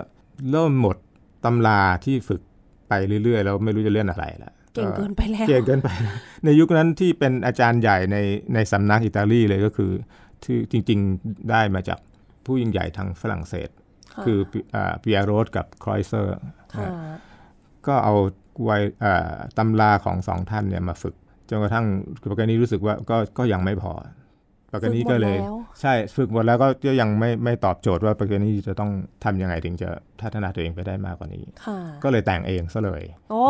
[0.51, 0.97] เริ่มหมด
[1.45, 2.41] ตำราที่ฝึก
[2.87, 5.89] ไปเรื่อยๆ แล้วไม่รู้จะเล่นอะไรละเก่งเกินไปแล้วเก่งเกินไป
[6.43, 8.17] ในยุคนั้นที่เป็นอาจารย์ใหญ่ใน
[8.53, 9.91] ในสำนักอิตาลีเลยก็คือ
[10.43, 11.99] ที่จริงๆได้มาจาก
[12.45, 13.69] ผู้ยิ่งใหญ่ทางฝรั่งเศส
[14.13, 14.37] ค่ะคือ
[15.03, 16.31] ปีอาโรสกับครอยเซอร์
[16.75, 16.89] ค่ะ
[17.87, 18.15] ก็เอา
[18.63, 18.71] ไว
[19.01, 21.15] เอ่อตำราของสองท่านเนี่ยมาฝึก
[21.49, 21.85] จนกระทั่ง
[22.29, 23.91] ปากานี้รู้สึกว่าก็ก็ยังไม่พอ
[24.71, 28.91] ปากานี้ก็เลยฝึกหมดแล้วใช่ฝึกหมดแล้วก็ก็ยังไม่ไม่ตอบโจทย์ว่าปากานี้จะต้อง
[29.23, 29.89] ทำยังไงถึงจะ
[30.21, 33.43] พัฒนาตัวเองไปได้มากกว่านี้ค่ะก็เลยแต่งเองซะเลยโอ้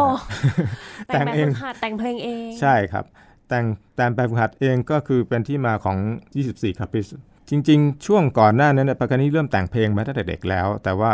[1.07, 3.05] แต่แต่งงแบบเองฝึกหัดแต่งเพลงเอง ใช่ครับ
[3.49, 5.97] แต่งแต่งแบบฝึกหัดเองก็คือเป็นที่มาของ
[6.37, 7.07] 24คาปิส
[7.49, 11.13] จริง ๆ ช่วงก่อนหน้านั้นเนี่ยปากานี้เริ่มแต่งเพลงมาตั้งแต่เด็กแล้ว แต่ว่า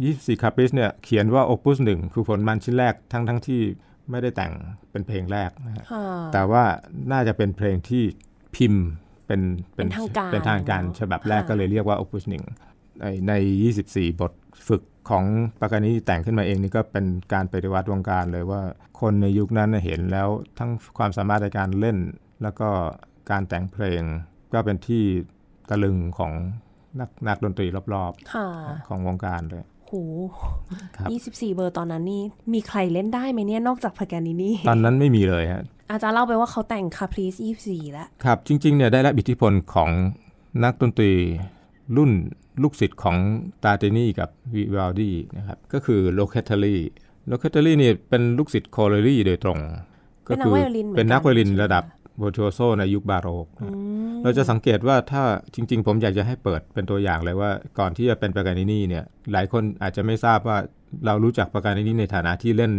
[0.00, 3.60] 24คาปิสเนี่ยเขียนว่า Opus 1คือผลมันชิ้นแรกทั้งทั้งที่
[4.10, 4.52] ไม่ได้แต่ง
[4.90, 6.64] เป็นเพลงแรกนะฮะค่ะแต่ว่า
[7.12, 8.04] น่าจะเป็นเพลงที่
[8.56, 8.86] พิมพ์
[9.32, 12.24] เป็นเป็นทางการเป็นทางการเนอะฉบับแรกค่ะก็เลยเรียกว่า Opus
[12.64, 13.32] 1ในใน
[13.72, 14.32] 24 บท
[14.68, 15.24] ฝึกของ
[15.60, 18.62] ปากานี้แต่งขึ้นมาเองนี่ก็เป็นการปฏิวัติวงการเลยว่า
[19.00, 21.98] คนในยุคนั้นน่ะเห็นแล้วทั้งความสามารถในการเล่น
[22.42, 22.68] แล้วก็
[23.30, 24.02] การแต่งเพลง
[24.52, 25.02] ก็เป็นที่
[25.68, 26.32] ตะลึงของ
[27.00, 29.94] นักนักดนตรีรอบค่ะๆของวงการเลยโห
[30.96, 39.90] ครับยี่สิบสี่เบอร์ตอนนั้นนี่มีใครเล่นได้ไหมเนี่ยนอกจากพากานินี่ ตอนนั้นไม่มีเลยฮะ อาจารย์เล่าไปว่าเขาแต่งคาพรีสยี่สี่แล้ว ครับ จริง ๆ เนี่ยได้รับอิทธิพลของ
[40.64, 41.12] นักดนตรี
[41.96, 42.10] รุ่น
[42.62, 43.16] ลูกศิษย์ของ
[43.64, 46.80] ตาร์ตินีกับวิวัลดีนะครับ ก็คือโลเคตเทอรี่
[47.28, 49.58] โลเคตเทอรี่เนี่ยเป็นลูกศิษย์คอเรลลีโดยตรง
[50.28, 50.50] ก็คือ
[50.96, 51.84] เป็นนักไวโอลินระดับ
[52.18, 53.68] โว r โ u โซในยุคบาโรกนะอื
[54.12, 55.22] มเราจะสังเกตว่าถ้า
[55.54, 60.58] จริง ๆ ผมอยากจะให้เปิดเป็นตัวอย่างเลยว่าก่อนที่จะเป็นปากานินี่เนี่ยหลายคนอาจจะไม่ทราบว่า
[61.06, 62.72] เรารู้จักปากานินี่ในฐานะที่เล่น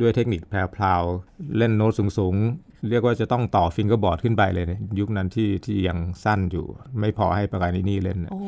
[0.00, 6.66] ด้วยเทคนิคแพรวๆเล่นโน้ตสูงๆ เรียกว่าจะต้องต่อ fingerboard ขึ้นไปเลยนะยุคนั้นที่ที่ยังสั้นอยู่
[7.00, 8.40] ไม่พอให้ปากานินี่เล่นนะโอ้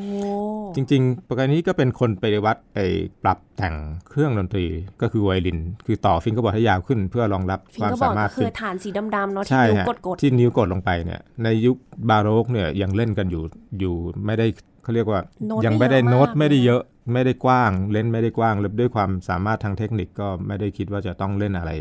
[0.75, 2.85] จริง ๆปากานินี่ก็เป็นคนไปวัดไอ้
[3.23, 3.75] ปรับแต่ง
[4.09, 4.65] เครื่องดนตรี
[5.01, 11.77] ก็คือไวโอลิน คือต่อ fingerboard ให้ยาวขึ้น เพื่อรองรับฟิงความเกอร์บอสามารถ fingerboard ก็คือฐานสีดำๆเนาะที่ใช่นิ้วฮะกดๆที่นิ้วกดลงไปเนี่ยในยุค
[12.09, 13.43] บาโรกเนี่ยยังเล่นกันอยู่
[13.79, 14.47] อยู่ไม่ได้
[14.83, 16.81] เขาเรียกว่าโน้ตยังไม่ได้ไม่เยอะโน้ตมากไม่ได้เยอะ
[17.13, 21.71] ไม่ได้กว้างเล่นไม่ได้กว้างแล้วด้วยความสามารถทางเทคนิคก็ไม่ได้คิดว่าจะต้องเล่นอะไร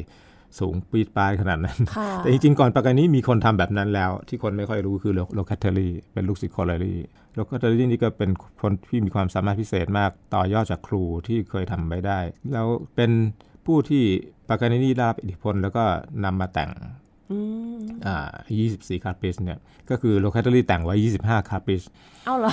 [0.58, 7.00] สูงปรี๊ดปลายขนาดนั้นค่ะแต่จริงๆ ก่อนปากานินี่มีคนทำแบบนั้นแล้ว ที่คนไม่ค่อยรู้คือโลคาเทอรี่เป็นลูกศิษย์คอลเลอรี่
[7.34, 8.30] โลคาเทลลีนี่ก็เป็น
[8.62, 12.18] คนที่มีความสามารถพิเศษมากต่อยอดจากครูที่เคยทำไว้ได้
[12.52, 13.10] แล้วเป็น
[13.66, 14.04] ผู้ที่
[14.48, 15.84] ปากานินี่ได้รับอิทธิพลแล้วก็
[16.24, 16.70] นำมาแต่ง
[17.30, 17.38] อื
[17.76, 18.16] มอ่า
[18.66, 19.58] 24 Caprice เนี่ย
[19.90, 21.82] ก็คือโลคาเทลลีแต่งไว้25 Caprice
[22.26, 22.52] เอาเหรอ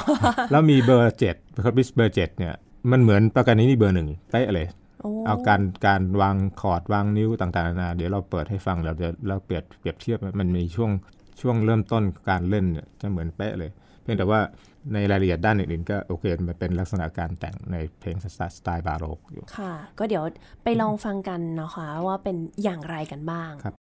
[0.52, 2.54] แล้วมีเบอร์7 Caprice เบอร์7เนี่ย
[2.92, 4.85] มันเหมือนปากานินี่เบอร์หนึ่งเป๊ะเลยโอ้
[5.28, 10.92] เอาการการวางคอร์ดวางนิ้วต่างๆนานาเดี๋ยวเราเปิดให้ฟังเราจะเราเปรียบเปรียบเทียบมันมีช่วง
[11.42, 14.40] ช่วงเริ่มต้นการเล่นเนี่ยจะเหมือนเป๊ะเลย เพียงแต่ว่า
[14.94, 18.16] ในรายละเอียดด้านอื่นๆก็โอเค มันเป็นลักษณะการแต่งในเพลง
[18.58, 20.24] สไตล์บาโรกอยู่ ค่ะ ก็เดี๋ยว
[20.64, 23.76] ไปลองฟังกันนะคะว่าเป็นอย่างไรกันบ้างครับ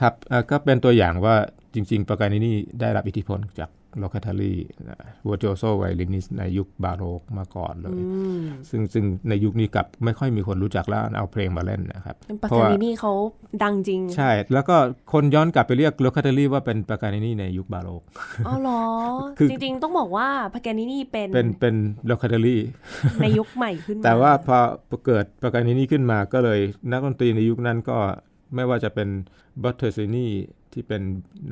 [0.00, 1.36] ครับเอ่อก็เป็นตัวอย่างว่า
[1.74, 4.54] จริง ๆ ปากานินี่ได้รับอิทธิพลจากโลคาทารี
[5.26, 13.12] วัวโจโซไวลินิสในยุคบาโรกมาก่อนเลยอืมซึ่งซึ่งในยุคนี้กลับไม่ค่อยมีคนรู้จักแล้วเอาเพลงมาเล่นนะครับเป็นปากเพราะกาว่านินี่เขา
[13.62, 14.76] ดังจริง ใช่ แล้วก็
[15.12, 18.02] คนย้อนกลับไปเรียกโลคาทารีว่าเป็นปากานินี่ในยุคบาโรก
[18.46, 18.82] อ๋อเหรอ
[19.38, 21.74] คือจริง ๆ ต้องบอกว่าปากกานินี่เป็นเป็นเป็น
[22.06, 22.56] โลคาทารี
[23.20, 24.58] ในยุคใหม่ขึ้นมาแต่ว่าพอ
[25.06, 27.98] เกิดปากานินี่ขึ้นมาก็เลยนักดนตรีในยุคนั้นก็
[28.54, 29.08] ไม่ว่าจะเป็น
[29.62, 30.28] บัตเทอร์ซินี
[30.72, 31.02] ที่เป็น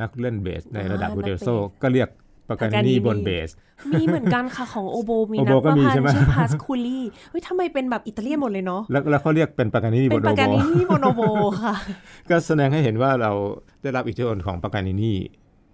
[0.01, 2.09] นักเล่นเบสในระดับอ่าบูเดนักโซเบสก็เรียก
[2.49, 3.51] ปากานินี่บนเบส
[3.93, 11.21] มีเหมือนกันค่ะของโอโบมีโอนัโบกก็ประมีพันใช่ไหมธ์ชื่อพาสคูลีเฮ้ยทำไมเป็นแบบอิตาเลียนหมดเลยเนาะแล้วแล้วเขาเรียกเป็นปากานินี่บเป็นนโอปากโบกานินี่โมโนโบ
[11.63, 11.75] ค่ะ
[12.31, 13.33] ก็แสดงให้เห็นว่าเรา
[13.83, 15.17] ได้รับอิทธิพลของปากานินี่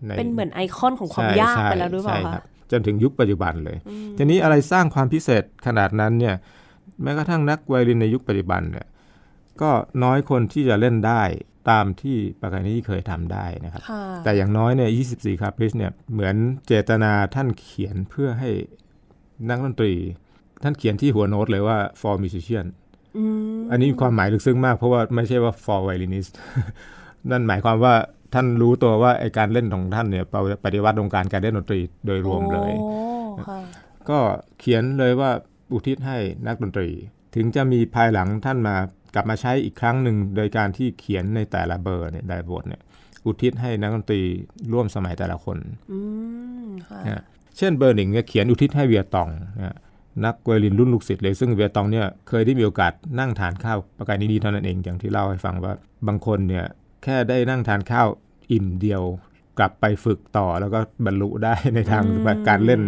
[0.07, 3.77] ในเป็นเหมือนไอคอนของความใช่ยากใช่ไปแล้วหรือเปล่าใช่คะรับจนถึงยุคปัจจุบันเลย
[4.19, 6.35] ทีนี้อะไรสร้างความพิเศษขนาดนั้นเนี่ย
[7.03, 8.87] แม้กระทั่งนักไวโอลินในยุคปัจจุบันเนี่ย
[9.63, 9.71] ก็
[10.05, 11.23] น้อยคนที่จะเล่นได้
[11.71, 16.35] ตามที่ปากานีเคยทำได้นะครับค่ะแต่อย่างน้อยเนี่ย 24คาปริสเนี่ยเหมือน
[16.67, 18.51] เจตนาท่านเขียนเพื่อให้
[19.49, 19.93] นักดนตรี
[20.63, 22.67] ท่านเขียนที่หัวโน้ตเลยว่า for musician
[23.19, 23.25] อื
[23.57, 26.33] มอันนี้มีความหมายลึกซึ้งมากเพราะว่าไม่ใช่ว่า for violinist
[27.31, 27.95] นั่นหมายความว่า
[28.35, 30.25] ท่านรู้ตัวว่าไอการเล่นของท่านเนี่ย
[30.65, 32.91] ปฏิวัติวงการการเล่นดนตรีโดยรวมเลยโอ้
[33.49, 33.61] ค่ะ
[34.11, 34.19] ก็
[34.59, 35.31] เขียนเลยว่า
[35.73, 36.89] อุทิศให้นักดนตรี
[37.35, 38.77] ถึงจะมีภายหลังท่านมา
[39.15, 42.81] กลับมาใช้อีกครั้งหนึ่งโดยการที่เขียนในแต่ละเบอร์เนี่ยแต่ละบทเนี่ย
[43.25, 44.21] อุทิศให้นักดนตรี
[44.73, 45.59] ร่วมสมัยแต่ละคน
[45.93, 45.99] อื
[46.67, 47.25] มค่ะนะ
[47.59, 49.77] เช่นเบอร์หนึ่งเนี่ยเขียนอุทิศให้เวียตองนะ
[50.25, 55.75] นักไวโอลินรุ่นลูกศิษย์เลย ซึ่งเวียตองเนี่ยเคยได้มีโอกาสนั่งทานข้าวประกายนี้ๆเท่านั้นเองอย่างที่เล่าให้ฟังว่า
[56.07, 56.65] บางคนเนี่ย
[57.05, 58.09] แค่ได้นั่งทานข้าว
[58.53, 59.03] อิ่มเดียว
[59.59, 62.05] กลับไปฝึกต่อแล้วก็บรรลุได้ในทาง
[62.49, 62.83] การเล่น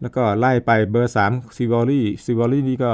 [0.00, 2.92] แล้วก็ไล่ไปเบอร์3ซิโวรี่ซิโวรี่นี่ก็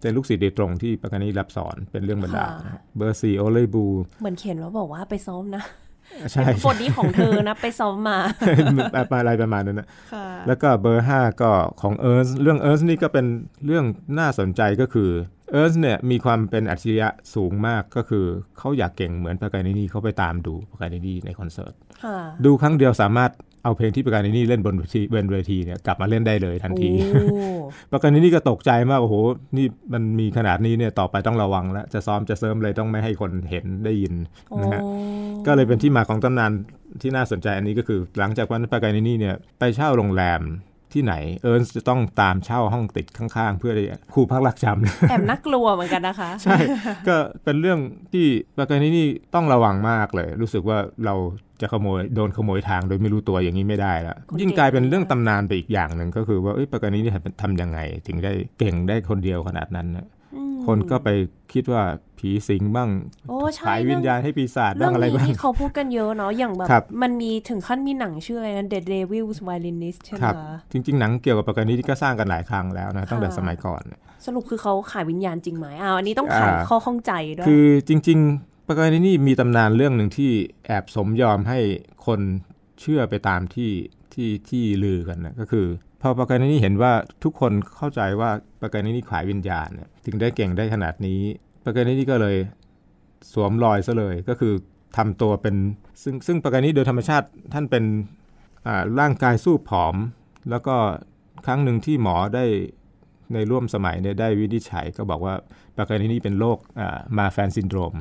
[0.00, 3.86] เป็นลูกศิษย์โดยตรงที่ปากานินี่รับสอนเป็นเรื่องเป็นราวนะเบอร์4โอเลบูล
[4.20, 5.64] เหมือนเขียนว่าบอกว่าไปซ้อมนะ
[6.32, 8.18] ใช่บทนี้ของเธอนะ ไปซ้อมมา
[9.20, 13.26] อะไรประมาณนั้นนะค่ะแล้วก็เบอร์5ก็ของแอนสท์ เรื่องแอนสท์นี่ก็เป็น
[13.66, 13.84] เรื่อง
[14.18, 15.10] น่าสนใจก็คือ
[15.52, 18.24] เอิร์สเนี่ยมีความเป็นอัจฉริยะสูงมากก็คือ
[18.58, 21.72] เขาอยากเก่งเหมือนปากานีนี่เขาไปตามดูปากานีนี่ในคอนเสิร์ต
[22.04, 23.30] ค่ะดูครั้งเดียวสามารถ
[23.64, 27.22] เอาเพลงที่ปากานีนี่เล่นบนเวทีบนเวทีเนี่ยกลับมาเล่นได้เลยทันทีโอ้
[27.92, 29.16] ปากานีนี่ก็ตกใจมากโอ้โห
[29.56, 34.14] นี่มันมีขนาดนี้เนี่ยต่อไปต้องระวังแล้วจะซ้อมจะเสริมเลยต้องไม่ให้คนเห็นได้ยิน
[34.50, 34.82] โอ้นะฮะ
[35.46, 36.52] ก็เลยเป็นที่มาของตำนาน
[37.02, 40.40] ที่น่าสนใจอันนี้ก็คือ หลังจากวันปากานีนี่เนี่ยไปเช่าโรงแรม
[40.94, 46.56] ที่ไหนเอิร์นจะต้องตามเช่าห้องติดข้างๆ เพื่อที่ครูพักรักจำแอบน่ากลัวเหมือนกันนะคะ ใช่
[47.08, 47.78] ก็เป็นเรื่อง
[48.12, 48.26] ที่
[48.56, 51.14] ปากานีนี่ต้องระวังมากเลย รู้สึกว่าเรา
[51.60, 60.19] จะขโมยโดนขโมยทางโดยไม่รู้ตัวอย่างนี้ไม่ได้ละคนเก่งยิ่งกลายเป็นเรื่องตำนานไปอีกอย่างหนึ่งก็คือว่าเอ้ยปากานีนี่ทำยังไง ถึงได้เก่งได้คนเดียวขนาดนั้นนะอืม
[60.66, 61.08] คนก็ไป
[61.52, 61.82] คิดว่า
[62.18, 62.90] ผีสิงบ้าง
[63.28, 73.82] โอ้ใช่ขายวิญญาณให้ปีศาจเรื่บ้าองงอะไรนี้บ้างที่เขาพูดกันเยอะเนาะอย่างแบบครับมันมีถึงขั้นมีหนังชื่ออะไรนะ The Devil's Violinist ใช่ไหมครับคะจริง ๆ หนังเกี่ยวกับปากานีนี่ก็สร้างกันหลายครั้งแล้วนะตั้งแต่ค่ะสมัยก่อน
[74.26, 80.30] สรุปคือเขาขายวิญญาณจริงไหมอ้าวอันนี้ต้องขายอ่าข้อข้องใจด้วยคือจริง ๆปากานีนี่มีตำนานเรื่องหนึ่งที่
[80.66, 81.58] แอบสมยอมให้
[82.06, 82.20] คน
[82.80, 83.70] เชื่อไปตามที่
[84.12, 85.66] ที่ที่ลือกันนะก็คือ
[86.00, 86.92] พอปากานีนี่เห็นว่า
[87.24, 88.30] ทุกคนเข้าใจว่า
[88.62, 91.20] ปากานีนี่ขายวิญญาณเนี่ยถึงได้เก่งได้ขนาดนี้
[91.64, 92.36] ปากานีนี่ก็เลย
[93.32, 94.52] สวมรอยซะเลยก็คือ
[94.96, 95.56] ทำตัวเป็น
[96.02, 97.84] ซึ่งซึ่งปากานินี่โดยธรรมชาติท่านเป็น
[98.66, 99.94] อ่าร่างกายซูบผอม
[100.50, 100.76] แล้วก็
[101.46, 102.44] ครั้งหนึ่งที่หมอได้
[103.34, 105.34] ในร่วมสมัยเนี่ยได้วินิจฉัยก็บอกว่า
[105.76, 106.58] ปากานินี่เป็นโรค
[107.18, 107.96] Marfan syndrome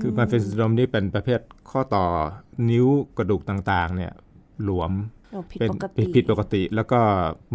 [0.00, 1.40] คือ Marfan syndrome นี่เป็นประเภท
[1.70, 2.04] ข้อต่อ
[2.70, 2.86] นิ้ว
[3.18, 4.12] กระดูกต่างๆเนี่ย
[4.64, 5.15] หลวมโอ้ผิด
[5.60, 7.00] เป็นปกติผิดปกติ แล้วก็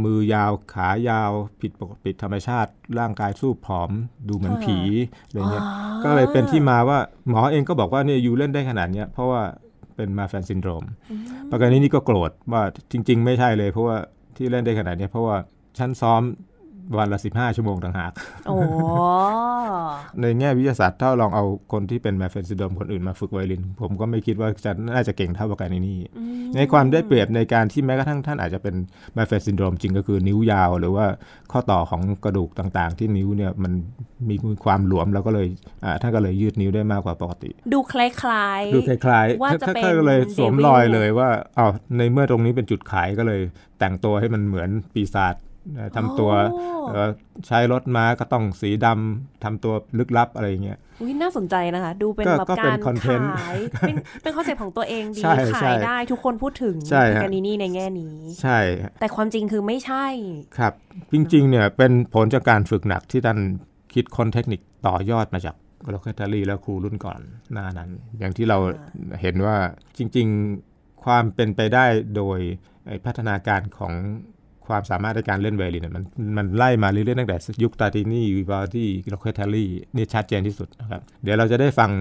[0.04, 1.32] มือยาวขายาว
[1.62, 3.92] ผิดปกติธรรมชาติ ร่างกายซูบผอม
[4.28, 4.78] ดูเหมือนผี
[5.26, 9.42] อะไรเงี้ยอ๋อก็เลยเป็นที่มาว่าหมอเองก็บอกว่าเนี่ย you เล่นได้ขนาดเนี้ยเพราะว่า
[9.96, 10.84] เป็น Marfan syndrome
[11.50, 13.98] ปากานินี่ก็โกรธว่าจริง ๆ ไม่ใช่เลย เพราะว่า
[14.36, 15.38] ที่เล่นได้ขนาดเนี้ยเพราะว่า
[15.78, 16.22] ฉันซ้อม
[16.98, 18.12] วันละ 15 ชั่วโมงต่างหาก
[18.48, 18.56] โอ้
[20.22, 25.98] ในแง่วิทยาศาสตร์ถ้าลองเอาคนที่เป็น Marfan syndrome คนอื่นมาฝึกไวโอลิน ผมก็ไม่คิดว่าจะน่าจะเก่งเท่าปากานินี่
[26.56, 28.76] ในความได้เปรียบในการที่แม้กระทั่งท่านอาจจะเป็น
[29.16, 31.06] Marfan syndrome จริงก็คือนิ้วยาว หรือว่า
[31.52, 33.74] ข้อต่อของกระดูกต่างๆ ที่นิ้วเนี่ยมัน
[34.30, 35.48] มีความหลวมแล้วก็เลย
[35.84, 43.42] อ่าท่านก็เลยยืดนิ้วได้มากกว่าปกติ ดูคล้ายๆดูคล้ายๆว่าจะเป็นก็เลยสวม Devil รอยเลยว่าอ๋อในเมื่อตรงนี้เป็นจุดขายก็เลย
[43.80, 45.51] แต่งตัวให้มันเหมือนปีศาจเอ่อ
[45.96, 47.10] ทำตัวโอ้เอ่อ
[47.48, 60.06] ใช้รถม้าก็ต้องสีดำทำตัวลึกลับอะไรอย่างเงี้ยอุ๊ยน่าสนใจนะคะ ดูเป็นก็แบบก็เป็กานรคอนเทนต์ขายเป็นเป็น concept ของตัวเองดีใช่ใช่ขายได้ทุกคนพูดถึงใช่ปากานินี่ในแง่นี้ ใช่ฮะแต่ความจริงคือไม่ใช่
[60.58, 60.74] ครับ
[61.14, 63.40] จริง ๆ เนี่ยเป็นผลจากการฝึกหนักที่ท่าน
[63.94, 65.56] คิดค้นเทคนิคต่อยอดมาจาก
[65.90, 67.20] โลคาเทลลีและครูรุ่นก่อน
[67.54, 68.58] หน้านั้น อย่างที่เรา
[69.22, 69.58] เห็นว่า
[69.98, 70.28] จริง
[70.66, 72.40] ๆ ความเป็นไปได้โดย
[72.88, 73.94] ไอ้พัฒนาการของ
[74.72, 76.04] ความสามารถในการเล่นไวโอลินเนี่ยมัน
[76.38, 81.92] มันไล่มาเรื่อยๆตั้งแต่ยุคตาร์ตินีวิวัลดีโลคาเทลลีนี่ชัดเจนที่สุดนะครับเดี๋ยวเราจะได้ฟัง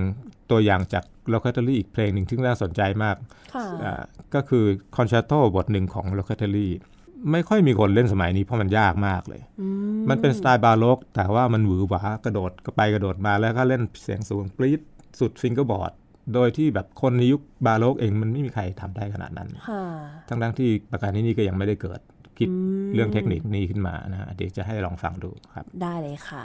[0.51, 3.17] ตัวอย่างจากโลคาเทลลีอีกเพลงหนึ่งที่น่าสนใจมาก
[3.55, 4.03] ค่ะอ่า
[4.35, 4.65] ก็คือ
[4.97, 6.69] คอนแชร์โตบทหนึ่งของโลเคท a รี
[7.33, 9.67] ไม่ค่อยมีคนเล่นสมัยนี้เพราะมันยากมากเลยอื
[9.99, 14.81] มมันเป็นสไตล์บาโรก แต่ว่ามันหวือหวากระโดดก็ไปกระโดดมาแล้วก็เล่นเสียงสูงปรี๊ด
[15.19, 15.93] สุด fingerboard
[16.35, 19.83] โดยที่แบบคนในยุคบาโรกเองมันไม่มีใครทำได้ขนาดนั้นค่ะ
[20.29, 22.01] ทั้งๆที่ประการนี้นี่ก็ยังไม่ได้เกิด
[22.41, 26.45] คิดอืมเรื่องเทคนิคนี้ขึ้นมานะฮะเดี๋ยวจะให้ลองฟังดูครับ ได้เลยค่ะ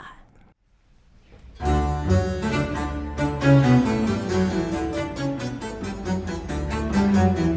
[7.16, 7.55] Thank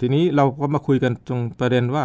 [0.00, 2.04] ทีนี้เราก็มาคุยกันตรงประเด็นว่า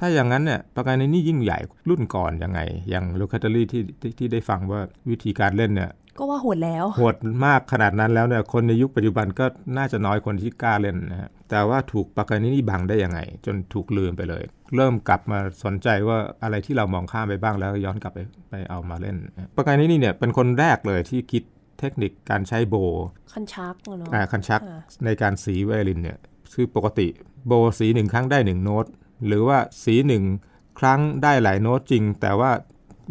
[0.00, 7.16] ถ้าอย่างนั้นเนี่ยปากานินี่ยิ่งใหญ่รุ่นก่อนยังไง อย่างลูคาตาลีที่ที่ที่ได้ฟังว่าวิธีการเล่นเนี่ยก็ว่าโหดแล้วโหด
[7.46, 14.42] มากขนาดนั้นแล้วเนี่ยคนในยุคปัจจุบันก็น่าจะน้อยคนที่กล้าเล่นนะฮะแต่ว่าถูกปากานินี่บังได้ยังไง จนถูกลืมไปเลย
[14.76, 18.18] เริ่มกลับมาสนใจว่าอะไรที่เรามองข้ามไปบ้างแล้วย้อนกลับไป
[18.50, 19.16] ไปเอามาเล่น
[19.56, 21.42] ปากานินี่เนี่ยเป็นคนแรกเลยที่คิด
[21.80, 26.18] เทคนิคการใช้โบว์คันชักอะเนาะอ่าคันชักค่ะในการสีไวโอลินเนี่ย
[26.54, 27.08] คือปกติ
[27.46, 28.86] โบว์สีหนึ่งครั้งได้หนึ่งโน้ต
[29.26, 30.24] หรือว่าสีหนึ่ง
[30.78, 32.50] ครั้งได้หลายโน้ตจริง แต่ว่า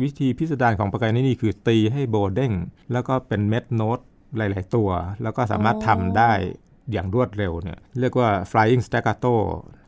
[0.01, 2.51] วิธีพิสดารของปากกานี่นี่คือตีให้โบว์เด้ง
[2.91, 3.99] แล้วก็เป็นเม็ดโน้ต
[4.38, 4.89] หลาย ๆ ตัว
[5.23, 6.32] แล้วก็สามารถทำได้
[6.91, 9.36] อย่างรวดเร็วเนี่ยเรียกว่า flying staccato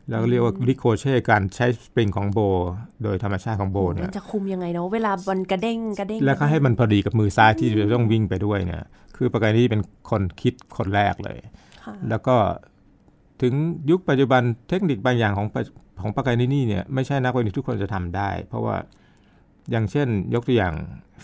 [0.08, 2.68] แล้วก็เรียกว่า ricochet การใช้สปริงของโบว์
[3.02, 8.84] โดยธรรมชาติของโบว์เนี่มัยนจะคุมยังไงเนาะเวลามันกระเด้งกระเด้ง แล้วก็ให้มันพอดีกับมือซ้ายที่จะต้องวิ่งไปด้วยเนี่ย
[9.16, 11.38] คือปากกานี่เป็นคนคิดคนแรกเลย
[11.84, 12.36] ค่ะแล้วก็
[13.42, 13.54] ถึง
[13.90, 15.62] ยุคปัจจุบันเทคนิคบางอย่างของปะ
[16.02, 18.76] ของปากกานินี่เนี่ยไม่ใช่นักวิทย์ทุกคนจะทำได้ เพราะว่า
[19.70, 20.74] อย่างเช่น ยกตัวอย่าง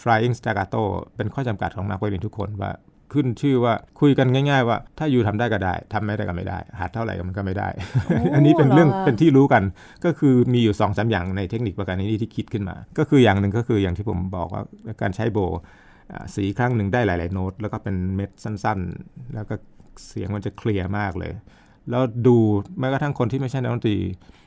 [0.01, 0.83] flying staccato
[1.17, 2.73] เป็นข้อจำกัดของนักวิทย์ทุกคนว่า
[3.13, 7.69] ขึ้นชื่อว่าคุยกันง่าย ๆ ว่าถ้าอยู่ทำได้ก็ได้ทำไม่ได้ก็ไม่ได้หัดเท่าไหร่ก็มันก็ไม่ได้
[8.35, 9.63] อันนี้เป็นเรื่องเป็นที่รู้กัน
[10.05, 14.63] ก็คือมีอยู่สองสามอย่างในเทคนิคประการนี้ที่คิดขึ้นมา ก็คืออย่างหนึ่งก็คืออย่างที่ผมบอกว่า
[15.03, 15.59] การใช้โบว์
[16.13, 19.55] อ่าสีครั้งหนึ่งได้หลาย ๆ โน้ต แล้วก็เป็นเม็ดสั้น ๆ แล้วก็
[20.07, 21.33] เสียงมันจะ clear มากเลย
[21.91, 22.37] แล้วดู
[22.79, 23.97] แม้กระทั่งคนที่ไม่ใช่นักดนตรี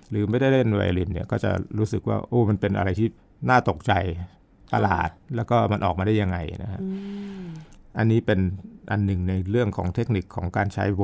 [0.10, 3.08] หรือไม่ได้เล่นไวโอลินเนี่ยก็จะรู้สึกว่าโอ้มันเป็นอะไรที่
[3.50, 3.94] น่าตกใจ
[4.74, 6.88] ประหลาด แล้วก็มันออกมาได้ยังไงนะฮะอื
[7.44, 7.46] ม
[7.98, 8.40] อันนี้เป็น
[8.92, 11.02] อันหนึ่งในเรื่องของเทคนิคของการใช้โว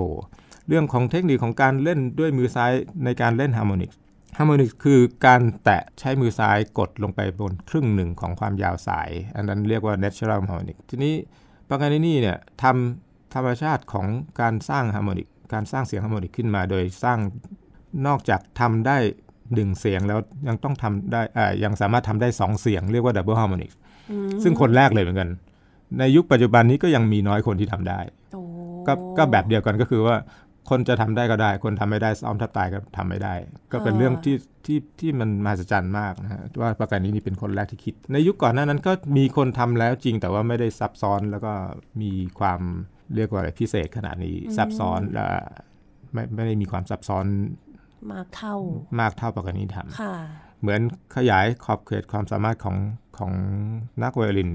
[0.67, 2.71] เรื่องของเทคนิคของการเล่นด้วยมือซ้าย
[3.05, 3.91] ในการเล่น harmonic
[4.37, 11.13] harmonic คือการแตะใช้มือซ้ายกดลงไปบนครึ่งหนึ่งของความยาวสาย อันนั้นเรียกว่า natural harmonic ทีนี้
[11.69, 14.07] ปากานินี่เนี่ยทำธรรมชาติของ
[14.41, 17.19] การสร้าง harmonic การสร้างเสียง harmonic ขึ้นมา โดยสร้าง
[18.07, 18.97] นอกจากทำได้
[19.55, 23.71] หนึ่งเสียงแล้วยังต้องทำได้อ่ายังสามารถทำได้สองเสียงเรียกว่า double harmonic
[24.11, 25.29] อืมซึ่งคนแรกเลยเหมือนกัน
[25.99, 27.99] ในยุคปัจจุบันนี้ก็ยังมีน้อยคนที่ทำได้
[28.33, 28.41] โอ้
[28.87, 30.15] ก็ก็แบบเดียวกันก็คือว่า
[30.69, 33.33] คนจะทำได้ก็ได้ คนทำไม่ได้ซ้อมทับตายก็ทำไม่ได้
[33.71, 34.35] ก็เป็นเรื่องที่
[34.65, 41.53] ที่ที่มันมหัศจรรย์มากนะฮะว่าประการนี้นี่เป็นคนแรกที่คิด ในยุคก่อนหน้านั้นก็มีคนทำแล้วจริงแต่ว่าไม่ได้ซับซ้อนแล้วก็
[42.01, 42.61] มีความ
[43.15, 45.25] เรียกว่าอะไรพิเศษขนาดนี้ซับซ้อนและ
[46.13, 47.25] ไม่ไม่ได้มีความซับซ้อน
[48.13, 48.55] มากเท่า
[48.99, 50.13] มากเท่าประการนี้ทำค่ะ
[50.61, 50.81] เหมือน
[51.15, 52.75] ขยายขอบเขตความสามารถของ
[53.17, 53.31] ของ
[54.03, 54.51] นักไวโอลิน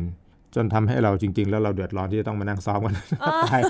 [0.55, 2.95] จนทำให้เราจริง ๆ แล้วเราเดือดร้อนที่จะต้องมานั่งซ้อมกัน
[3.51, 3.61] ตาย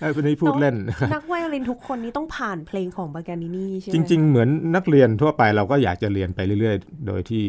[0.00, 0.76] ไอ้คนนี้พูดเล่น
[1.14, 7.44] นักไวโอลินทุกคนนี้ต้องผ่านเพลงของบาการินี่ใช่ไหมจริง ๆ เหมือนนักเรียนทั่วไปเราก็อยากจะเรียนไปเรื่อย ๆ โดยที่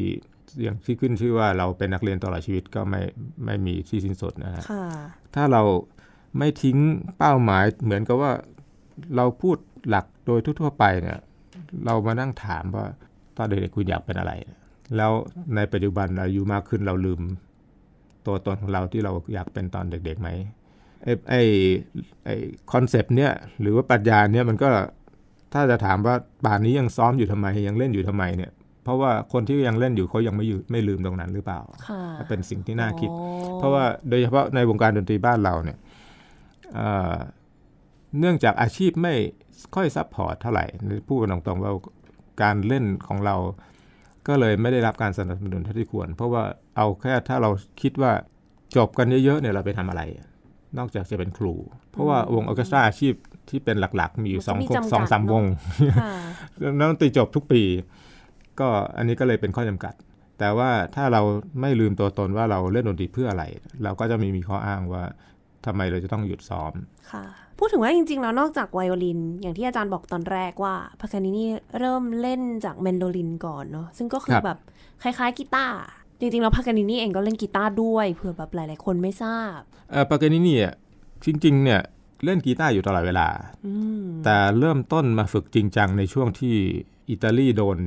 [0.64, 3.02] อย่างที่ขึ้นชื่อว่าเราเป็นนักเรียนตลอดชีวิตก็ไม่
[3.46, 4.86] ไม่มีที่สิ้นสุดนะฮะค่ะ
[5.36, 5.62] ถ้าเรา
[6.38, 6.78] ไม่ทิ้ง
[7.18, 8.32] เป้าหมายเหมือนกับว่า
[9.16, 9.58] เราพูด
[9.90, 11.20] หลักโดยทั่วๆไปเนี่ย
[11.86, 12.86] เรามานั่งถามว่า
[13.38, 14.32] ตอนเด็กๆคุณอยากเป็นอะไร
[14.98, 15.12] แล้ว
[15.56, 17.22] ในปัจจุบันอายุมากขึ้นเราลืม
[18.26, 20.30] ตัวตนของเราที่เราอยากเป็นตอนเด็กๆไหม
[21.04, 21.42] ไอ้ไอ้
[22.26, 22.36] ไอ้
[22.72, 23.32] concept เนี่ย
[23.62, 24.68] หรือว่าปรัชญาเนี่ยมันก็
[25.54, 26.16] ถ้าจะถามว่า
[26.46, 28.52] ป่านนี้ยังซ้อมอยู่ทำไมยังเล่นอยู่ทำไมเนี่ย
[28.84, 35.78] เพราะว่าคนที่ยังเล่นอยู่เขายังไม่อยู่ไม่ลืมตรงนั้นหรือเปล่าค่ะเป็นสิ่งที่น่าคิดอ๋อเพราะว่าโดยเฉพาะในวงการดนตรีบ้านเราเนี่ย
[36.74, 37.16] เอ่อ
[38.20, 39.14] เนื่องจากอาชีพไม่
[39.76, 40.66] ค่อย support เท่าไหร่
[41.08, 41.72] พูดกันตรงๆว่า
[42.42, 43.36] การเล่นของเรา
[44.28, 46.44] ก็เลยไม่ได้รับการสนับสนุนเท่าที่ควร เพราะว่า
[46.78, 47.50] เอาแค่ถ้าเรา
[47.82, 48.12] คิดว่า
[48.76, 50.02] จบกันเยอะๆเนี่ยเราไปทำอะไร
[50.78, 51.54] นอกจากจะเป็นครู
[51.92, 53.14] เพราะว่าวงออร์เคสตราอาชีพ
[53.50, 55.44] ที่เป็นหลักๆ มีอยู่สองมันก็มีจำกัดสองสามวง
[56.02, 56.14] ค่ะ
[56.78, 57.64] แล้วดนตรีจบทุกปี
[58.60, 59.94] ก็อันนี้ก็เลยเป็นข้อจำกัด
[60.40, 61.22] แต่ว่าถ้าเรา
[61.62, 63.44] ไม่ลืมตัวตนว่าเราเล่นดนตรีเพื่ออะไร
[63.84, 65.04] เราก็จะไมีมีข้ออ้างว่า
[65.66, 66.74] ทำไมเราจะต้องหยุดซ้อม
[67.12, 67.26] ค่ะ
[67.60, 71.48] พูดถึงว่าจริง ๆ แล้วนอกจากไวโอลิน อย่างที่อาจารย์บอกตอนแรกว่าปากานินี่
[71.80, 74.60] เริ่มเล่นจากแมนโดลินก่อนเนาะซึ่งก็คือ ครับแบบ
[75.04, 75.76] คล้ายๆกีตาร์
[76.20, 79.60] จริงๆแล้วปากานินี่เองก็เล่นกีตาร์ด้วยเผื่อแบบหลายๆคนไม่ทราบ
[79.92, 80.74] เออปากานินี่อะ
[81.26, 81.82] จริง ๆ เนี่ย
[82.26, 83.28] เล่นกีตาร์อยู่ตลอดเวลา
[83.68, 86.56] อืมแต่เริ่มต้นมาฝึกจริงจังในช่วงที่
[87.10, 87.78] อิตาลีโดน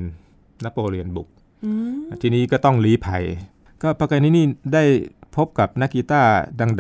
[0.64, 1.29] นโปเลียนบุก
[1.64, 3.24] อืมทีนี้ก็ต้องลี้ภัย
[3.83, 4.83] ก็ปากานินี่ได้
[5.39, 6.32] พบกับนักกีตาร์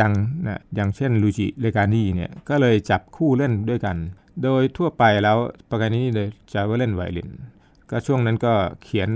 [0.02, 3.96] ดังๆนะอย่างเช่นลุยจิเลญานีเนี่ยก็เลยจับคู่เล่นด้วยกัน
[4.42, 5.36] โดยทั่วไปแล้ว
[5.70, 7.28] ปากานินี่เลยจะว่าเล่นไวโอลิน
[7.90, 8.52] ก็ช่วงนั้นก็
[8.82, 9.08] เขียน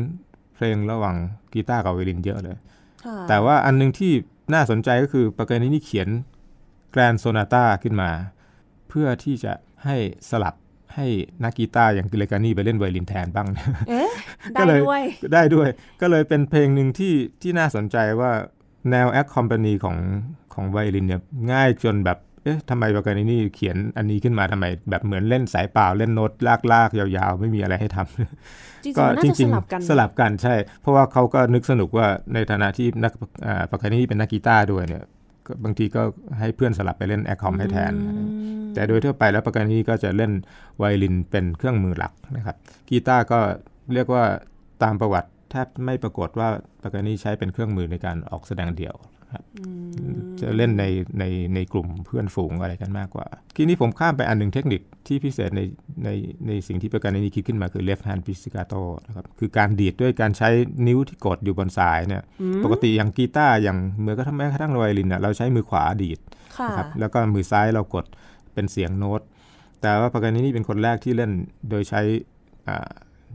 [0.54, 1.16] เพลงระหว่าง
[1.52, 2.56] กีตาร์กับไวโอลินเยอะเลย
[3.04, 4.12] ค่ะแต่ว่าอันหนึงที่
[4.54, 6.08] น่าสนใจก็คือปากานินี่เขียน
[6.92, 8.10] แกรนโซนาตาขึ้นมา
[8.88, 9.52] เพื่อที่จะ
[9.84, 9.96] ให้
[10.30, 10.54] สลับ
[10.94, 11.06] ให้
[11.44, 13.48] นักกีตาร์อย่างเลกานีไปเล่นไวโอลินแทนบ้าง
[13.88, 14.10] เอ๊ะ
[14.58, 15.68] ก็ได้เลยด้วยได้ด้วย
[16.00, 18.32] ก็เลยเป็นเพลงหนึ่งที่ที่น่าสนใจว่า
[18.90, 19.96] แนวแอคคอมพานีของ
[20.54, 21.20] ของไวโอลินเนี่ย
[21.52, 26.32] ง่ายจนแบบเอ๊ะทำไมปากานินี่เขียนอันนี้ขึ้นมาทำไม แบบเหมือนเล่นสายเปล่าเล่นโน้ต
[26.72, 33.12] ลากๆ ยาวๆ ไม่มีอะไรให้ทำจริงๆมันน่าจะสลับกันสลับกันใช่ เพราะว่าเขาก็นึกสนุกว่าในฐานะที่นัก
[33.70, 35.02] ปากานินี่เป็นนักกีตาร์ด้วยเนี่ย
[35.64, 36.02] บางทีก็
[36.38, 37.92] ให้เพื่อนสลับไปเล่น accom ให้แทน
[38.74, 40.32] แต่โดยทั่วไปแล้วปากานินี่ก็จะเล่น
[40.78, 42.56] ไวโอลินเป็นเครื่องมือหลักนะครับ
[42.90, 43.38] กีตาร์ก็
[43.94, 44.24] เรียกว่า
[44.82, 46.48] ตามประวัติ แทบไม่ปรากฏว่า
[46.82, 48.96] ปากานี่ใช้เป็นเครื่องมือในการออกแสดงเดี่ยว
[49.32, 49.44] ครับ
[50.40, 50.84] จะเล่นใน
[51.18, 51.24] ใน
[51.54, 53.26] ในกลุ่มเพื่อนฝูงอะไรกันมากกว่า
[53.56, 55.60] ทีนี้ผมข้ามไปอันหนึ่งเทคนิคที่พิเศษใน
[56.04, 56.08] ใน
[56.46, 60.48] ในสิ่งที่ปากานี่คิดขึ้นมาคือ left hand pizzicato นะครับคือการดีดด้วยการใช้
[60.86, 62.22] นิ้วที่กดอยู่บนสายเนี่ย
[62.64, 66.18] ปกติอย่างกีตาร์อย่างเมื่อกระทั่งแม้กระทั่งไวโอลินเราใช้มือขวาดีด
[66.68, 68.04] นะครับแล้วก็มือซ้ายเรากด
[68.54, 69.20] เป็นเสียงโน้ต
[69.80, 71.30] แต่ว่าปากานี่เป็นคนแรกที่เล่น
[71.70, 72.00] โดยใช้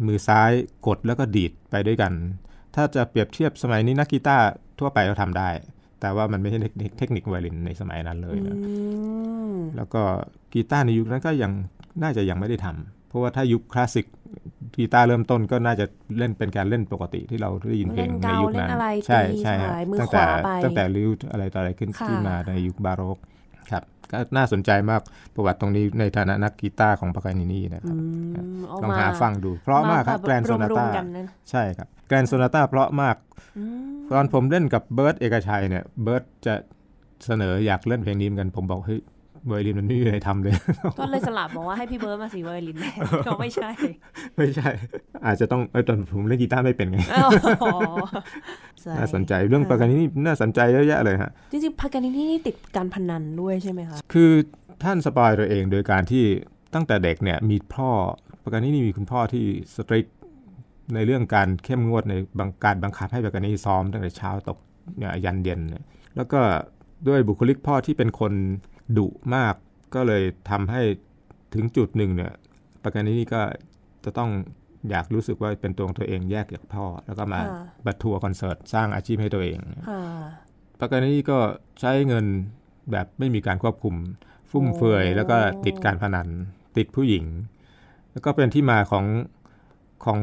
[0.06, 0.52] มือซ้าย
[0.88, 2.14] กดแล้วก็ดีดไปด้วยกัน
[2.76, 4.45] ถ้าจะเปรียบเทียบสมัยนี้นักกีตาร์
[4.80, 5.50] ทั่วไปเราทำได้
[6.02, 6.60] แต่ว่ามันไม่ใช่
[6.98, 8.58] เทคนิคไวโอลินในสมัยนั้นเลยนะ
[9.76, 10.02] แล้วก็
[10.54, 11.52] กีตาร์ในยุคนั้นก็ยัง
[12.04, 14.06] น่าจะยังไม่ได้ทำเพราะว่าถ้ายุคคลาสสิก
[14.76, 15.86] กีตาร์เริ่มต้นก็น่าจะ
[16.18, 18.70] เล่นเป็นการเล่นปกติที่เราได้ยินเพลงในยุคนั้น
[19.08, 20.22] ใช่ใช่ฮะตั้งแต่
[20.64, 23.18] ตั้งแต่ริ้วอะไรต่ออะไรขึ้นที่มาในยุคบาโรก
[23.72, 25.01] ครับก็น่าสนใจมาก
[25.36, 27.95] ประวัติตรงนี้ในฐานะนักกีตาร์ของปากานินีนะครับ
[28.84, 30.86] ลองหาฟังดู เพราะมากครับ Grand Sonata
[31.49, 33.15] ใช่ครับ Grand Sonata เพราะมาก
[34.11, 36.55] ตอนผมเล่นกับเบิร์ตเอกชัยเนี่ยเบิร์ตจะ
[37.26, 39.01] เสนออยากเล่นเพลงนี้เหมือนกันผมบอกเฮ้ย
[39.46, 40.54] ไวโอลินมันไม่มีอะไรทำเลย
[41.00, 42.78] ก็เลยสลับบอกว่าให้พี่เบิร์ตมาสีไวโอลิน
[43.28, 43.70] ก็ไม่ใช่
[44.38, 44.70] ไม่ใช่
[45.26, 46.98] อาจจะต้องเออตอนผมเล่นกีตาร์ไม่เป็นไง
[48.98, 54.32] น่าสนใจเรื่องปากานินี่น่าสนใจเยอะแยะเลยฮะจริงๆปากานินี่ติดการพนันด้วยใช่ไหมคะคือ
[54.84, 56.24] ท่าน spoil ตัวเองโดยการที่
[56.74, 57.90] ตั้งแต่เด็กเนี่ยมีพ่อ
[58.44, 60.06] ปากานินี่มีคุณพ่อที่ strict
[60.94, 62.14] ในเรื่องการเข้มงวดใน
[62.66, 64.58] การบังคับให้ปากานินี่ซ้อมตั้งแต่เช้าตก
[65.26, 65.60] ยันเย็น
[66.16, 66.40] แล้วก็
[67.08, 68.34] ด้วยบุคลิกพ่อที่เป็นคน
[68.98, 69.56] ดุมาก
[69.96, 70.82] ก็เลยทำให้
[71.54, 72.34] ถึงจุดหนึ่งเนี่ย
[72.84, 73.42] ปากานินี่ก็
[74.06, 74.30] จะต้อง
[74.90, 77.42] อยากรู้สึกว่าเป็นตัวของตัวเองแยกจากพ่อ แล้วก็มา
[77.86, 79.60] บัตทัวร์คอนเสิร์ตสร้างอาชีพให้ตัวเอง
[80.80, 81.38] ปากานินี่ก็
[81.80, 82.26] ใช้เงิน
[82.92, 83.96] แบบไม่มีการควบคุม
[84.52, 86.28] ฟุ่มเฟือย แล้วก็ติดการพนัน
[86.78, 87.26] ติดผู้หญิง
[88.12, 89.06] แล้วก็เป็นที่มาของ
[90.06, 90.20] ของ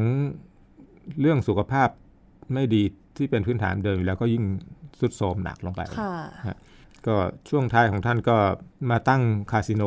[1.19, 1.89] เรื่องสุขภาพ
[2.53, 2.83] ไม่ดี
[3.17, 4.43] ที่เป็นพื้นฐานเดิมแล้วก็ยิ่ง
[4.99, 5.81] สุดโทมหนักลงไป
[7.07, 7.15] ก็
[7.49, 8.37] ช่วงท้ายของท่านก็
[8.91, 9.83] มาตั้งคาสิโน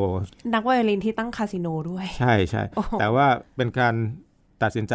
[0.54, 2.62] นักไวโอลินที่ตั้งคาสิโนด้วย ใช่ใช่
[3.00, 3.94] แต่ว่าเป็นการ
[4.62, 4.94] ตัดสินใจ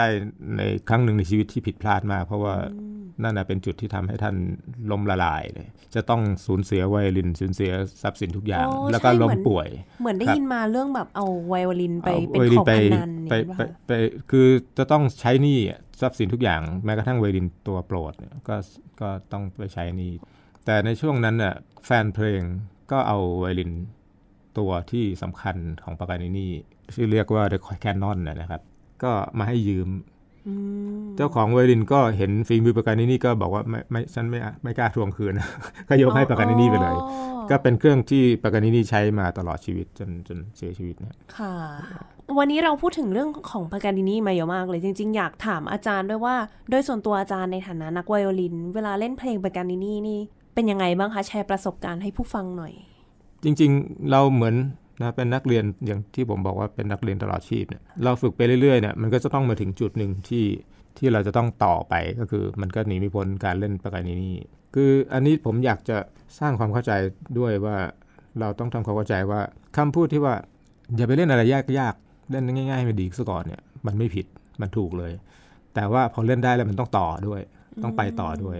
[0.57, 2.55] ในครั้งหนึ่งในชีวิตที่ผิดพลาดมาก เพราะว่า
[3.21, 4.35] นั่นเป็นจุดที่ทำให้ท่าน
[4.91, 7.71] ล้มละลายเลยจะต้องสูญเสียไวโอลินสูญเสีย
[8.01, 9.69] ทรัพย์สินทุกอย่าง แล้วก็ล้มป่วย
[10.01, 13.33] เหมือนได้ยินมาเรื่องแบบเอาไวโอลินไปเป็นของพนันไป
[13.87, 13.91] ไป
[14.31, 14.47] คือ
[14.77, 15.59] จะต้องใช้นี่
[16.01, 18.13] ทรัพย์สินทุกอย่าง แม้กระทั่งไวโอลินตัวโปรด
[18.47, 18.55] ก็
[19.01, 20.11] ก็ต้องไปใช้นี่
[20.65, 21.53] แต่ในช่วงนั้นน่ะ
[21.85, 22.41] แฟนเพลง
[22.91, 23.71] ก็เอาไวลิน
[24.57, 26.51] ตัวที่สำคัญของปากานินี่
[26.93, 28.61] ที่เรียกว่า The Canon นะครับ
[29.03, 29.89] ก็มาให้ยืม
[31.17, 35.33] เจ้าของไวลินก็เห็นฟีมือปากานินี่ก็บอกว่าไม่ไม่ฉันไม่ไม่กล้าทวงคืน
[35.89, 36.97] ก็ยกให้ปากานินี่ไปเลย
[37.49, 41.55] ก็เป็นเครื่องที่ปากานินี่ใช้มาตลอดชีวิตจนจนเสียชีวิตนะค่ะ
[42.37, 46.35] วันนี้เราพูดถึงเรื่องของปากานินี่มาเยอะมากเลยจริง ๆ อยากถามอาจารย์ด้วยว่า
[46.69, 50.19] โดยส่วนตัวอาจารย์ในฐานะนักไวโอลิน เวลาเล่นเพลงปากานินี่นี่
[50.53, 52.73] เป็นยังไงบ้างคะแชร์ประสบการณ์ให้ผู้ฟังหน่อย
[53.43, 54.55] จริงๆเราเหมือน
[55.01, 60.45] นะเป็นนักเรียนอย่างที่ผมบอกว่าเป็นนักเรียนตลอดชีพเนี่ยเราฝึกไปเรื่อยๆเนี่ยมันก็จะต้องมาถึงจุดหนึ่งที่
[60.97, 64.35] ที่เราจะต้องต่อไปก็คือมันก็หนีไม่พ้นการเล่นประการนี้
[64.75, 65.97] คืออันนี้ผมอยากจะ
[66.39, 66.91] สร้างความเข้าใจ
[67.39, 67.77] ด้วยว่า
[68.39, 69.41] เราต้องทำความเข้าใจว่า
[69.77, 70.35] คำพูดที่ว่า
[70.95, 74.25] อย่าไปเล่นอะไรยากๆเล่นง่ายๆไม่ดีซะก่อนเนี่ยมันไม่ผิด
[74.61, 75.11] มันถูกเลย
[75.75, 77.41] แต่ว่าพอเล่นได้แล้วมันต้องต่อด้วย
[77.83, 78.57] ต้องไปต่อด้วย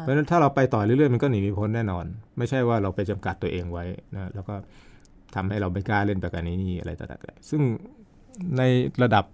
[0.00, 2.04] เพราะฉะนั้นถ้าเราไปต่อเรื่อยๆมันก็หนีไม่พ้นแน่นอน
[2.38, 4.54] ไม่ใช่ว่าเราไปจำกัดตัวเองไว้นะแล้วก็
[5.34, 7.62] ทำให้เราไม่กล้าเล่นปากกานี้นี่อะไรต่างๆซึ่ง
[8.58, 8.62] ใน
[9.02, 9.24] ระดับ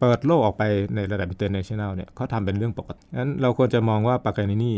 [0.00, 0.62] เปิดโลกออกไป
[0.96, 4.76] ในระดับ international เนี่ยเขาทำเป็นเรื่องปกติงั้นเราควรจะมองว่าปากกานี่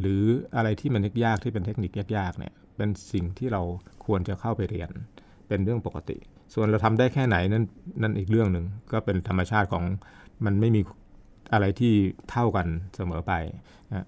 [0.00, 0.22] หรือ
[0.56, 3.62] อะไรที่มันยากที่เป็นเทคนิคยากๆเนี่ยเป็นสิ่งที่เรา
[4.06, 4.90] ควรจะเข้าไปเรียน
[5.48, 6.16] เป็นเรื่องปกติ
[6.54, 7.64] ส่วนเราทำได้แค่ไหนนั่น
[8.02, 9.84] นั่นอีกเรื่องหนึ่งก็เป็นธรรมชาติของ
[10.44, 10.80] มันไม่มี
[11.52, 11.92] อะไรที่
[12.30, 13.32] เท่ากันเสมอไป
[13.90, 14.06] นะ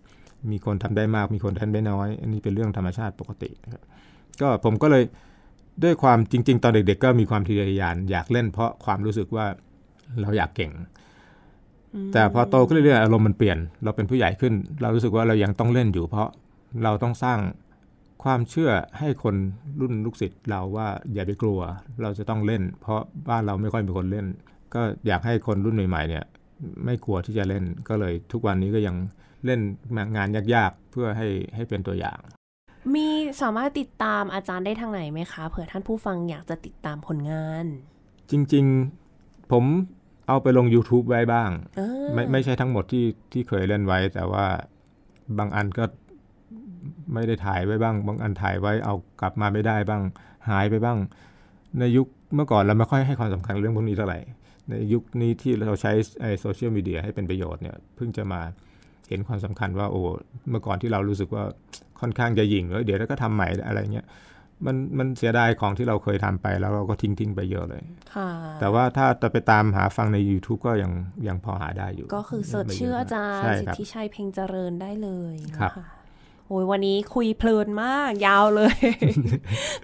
[0.50, 3.82] มีคนทำได้มากมีคนทำได้น้อย อันนี้เป็นเรื่องธรรมชาติปกติครับ
[4.40, 5.02] ก็ผมก็เลย
[5.84, 9.46] ด้วยความจริง ๆ ตอนเด็ก ๆ ก็มีความทะเยอทะยานอยากเล่นเพราะความรู้สึกว่า
[10.20, 10.72] เราอยากเก่ง
[12.12, 16.28] แต่พอโตขึ้นเรื่อยๆอารมณ์มันเปลี่ยน เราเป็นผู้ใหญ่ขึ้น เรารู้สึกว่าเรายังต้องเล่นอยู่ เพราะ
[16.84, 17.38] เราต้องสร้าง
[18.24, 19.34] ความเชื่อให้คน
[19.80, 21.60] รุ่นลูกศิษย์เราว่าอย่าไปกลัว
[22.02, 24.26] เราจะต้องเล่น เพราะบ้านเราไม่ค่อยมีคนเล่น
[24.74, 26.24] ก็อยากให้คนรุ่นใหม่ๆเนี่ย
[26.84, 28.96] ไม่กลัวที่จะเล่น ก็เลยทุกวันนี้ก็ยัง
[29.44, 29.60] เล่น
[30.16, 32.18] งานยากๆ เพื่อให้ให้เป็นตัวอย่าง
[32.94, 33.06] มี
[33.42, 37.66] สามารถติดตามอาจารย์ได้ทางไหนไหมคะเผื่อท่านผู้ฟังอยากจะติดตามผลงาน
[38.30, 39.64] จริงๆผม
[40.28, 44.46] เอาไปลง YouTube ไว้บ้างเออไม่ไม่ใช่ทั้งหมดที่ที่เคยเล่นไว้ แต่ว่า
[45.38, 45.84] บางอันก็
[47.14, 50.02] ไม่ได้ถ่ายไว้บ้าง บางอันถ่ายไว้เอากลับมาไม่ได้บ้าง
[50.48, 50.98] หายไปบ้าง
[51.78, 54.18] ในยุคเมื่อก่อนเราไม่ค่อยให้ความสำคัญเรื่องพวกนี้เท่าไหร่
[54.70, 58.40] ในยุคนี้ที่เราใช้ไอโซเชียลมีเดียให้เป็นประโยชน์เนี่ยเพิ่งจะมา
[59.08, 60.00] เห็นความสำคัญว่าโอ้
[60.50, 61.44] เมื่อก่อนที่เรารู้สึกว่า
[62.00, 64.06] ค่อนข้างจะหยิ่งเอ้ยเดี๋ยวเราก็ทำใหม่อะไรเงี้ย
[64.66, 67.82] มันมันเสียดายของที่เราเคยทำไปแล้วเราก็ทิ้งทิ้งไปเยอะเลย
[68.14, 68.28] ค่ะ
[68.60, 70.92] แต่ว่าถ้าจะไปตามหาฟังใน YouTube ก็ยัง
[71.28, 75.86] ยังพอหาได้อยู่ ก็คือเสิร์ชชื่ออาจารย์ใช่สิทครับธิชัยเพ็งเจริญได้เลยครับนะคะ
[76.50, 78.76] โอ้ยวันนี้คุยเพลินมากยาวเลย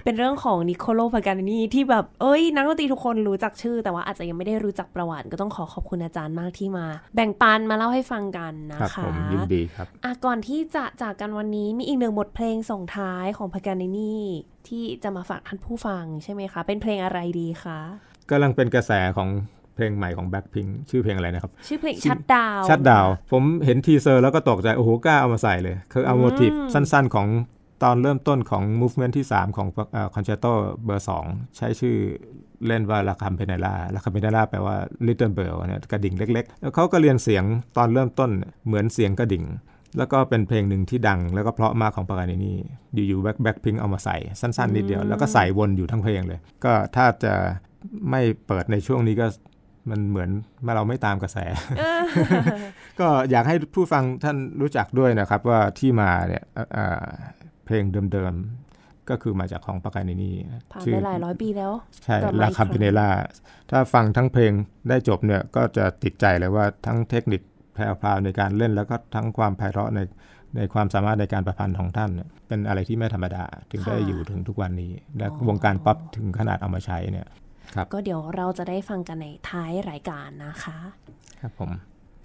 [0.04, 14.16] เป็นเรื่องของนิโคโลพากานีที่แบบ เอ้ย นักดนตรีทุกคนรู้จักชื่อ แต่ว่าอาจจะยังไม่ได้รู้จักประวัติ ก็ต้องขอขอบคุณอาจารย์มากที่มา แบ่งปันมาเล่าให้ฟังกันนะครับคะผมยินดีครับอะก่อนที่จะจากกันวันนี้มีอีกหนึ่งบทเพลงส่งท้ายของพากานี
[14.68, 17.80] ที่จะมาฝากท่านผู้ฟังใช่ไหมคะ เป็นเพลงอะไรดีคะ
[18.30, 19.28] กำลังเป็นกระแสของ
[19.76, 27.28] เพลงใหม่ของ Blackpink ชื่อเพลงอะไรนะครับ ชื่อเพลง Shut Down Shut Down ผมเห็น teaser แล้วก็ตกใจ โอ้โหกล้าเอามาใส่เลย คือเอา motif สั้นๆของ
[27.82, 29.68] ตอนเริ่มต้นของ movement ที่ 3 ของ
[30.14, 30.46] คอนแชร์โต
[30.84, 31.96] เบอร์ 2 ใช้ชื่อ
[32.66, 37.44] เล่นว่า La Campanella La Campanella แปลว่า little bell เนี่ยกระดิ่งเล็กๆ แล้วเขาก็เลียนเสียง
[37.76, 38.30] ตอนเริ่มต้น
[38.66, 39.44] เหมือนเสียงกระดิ่ง
[39.98, 42.56] แล้วก็เป็นเพลงหนึ่งที่ดัง แล้วก็เพราะมากของปากานินี่
[43.08, 47.34] อยู่ๆแบ็คแบ็คพิงเอามาใส่สั้นๆนิดเดียว แล้วก็ใส่วนอยู่ทั้งเพลงเลย ก็ถ้าจะ
[48.10, 49.26] ไม่เปิดในช่วงนี้ก็
[49.90, 50.30] มันเหมือน
[50.76, 51.38] เราไม่ตามกระแส
[53.00, 57.04] ก็อยากให้ผู้ฟังท่านรู้จักด้วยนะครับ ว่าที่มาเนี่ยเอ่อเอ่อ
[57.64, 60.34] เพลงเดิมๆ ก็คือมาจากของปากานินี่
[60.72, 61.72] ผ่านไปหลายร้อยปีแล้ว
[62.04, 63.08] ใช่กลับมาลาอีกคาครั้งปิเนล่า
[63.70, 64.52] ถ้าฟังทั้งเพลง
[64.88, 67.40] ได้จบเนี่ยก็จะติดใจเลยว่าทั้งเทคนิค
[67.74, 70.00] แพรวๆในการเล่นแล้วก็ทั้งความไพเราะใน
[70.56, 77.45] ในความสามารถในการประพันธ์ของท่านเนี่ยเป็นอะไรที่ไม่ธรรมดา ถึงได้อยู่ถึงทุกวันนี้ และวงการป๊อปถึงขนาดเอามาใช้เนี่ยครับ
[77.92, 80.78] ก็เดี๋ยวเราจะได้ฟังกันในท้ายรายการนะคะ
[81.40, 81.70] ครับผม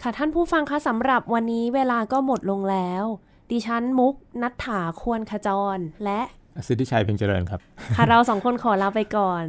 [0.02, 3.04] ค่ะท่านผู้ฟังคะสำหรับวันนี้เวลาก็หมดลงแล้ว
[3.52, 6.22] ดิฉันมุกนัฐถาควรขจรและ
[6.68, 7.60] สิทธิชัยเพ็งเจริญครับ
[7.96, 9.44] ค่ะเราสองคนขอลาไปก่อน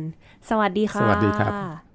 [0.50, 1.50] สวัสดีค่ะ สวัสดีครับ「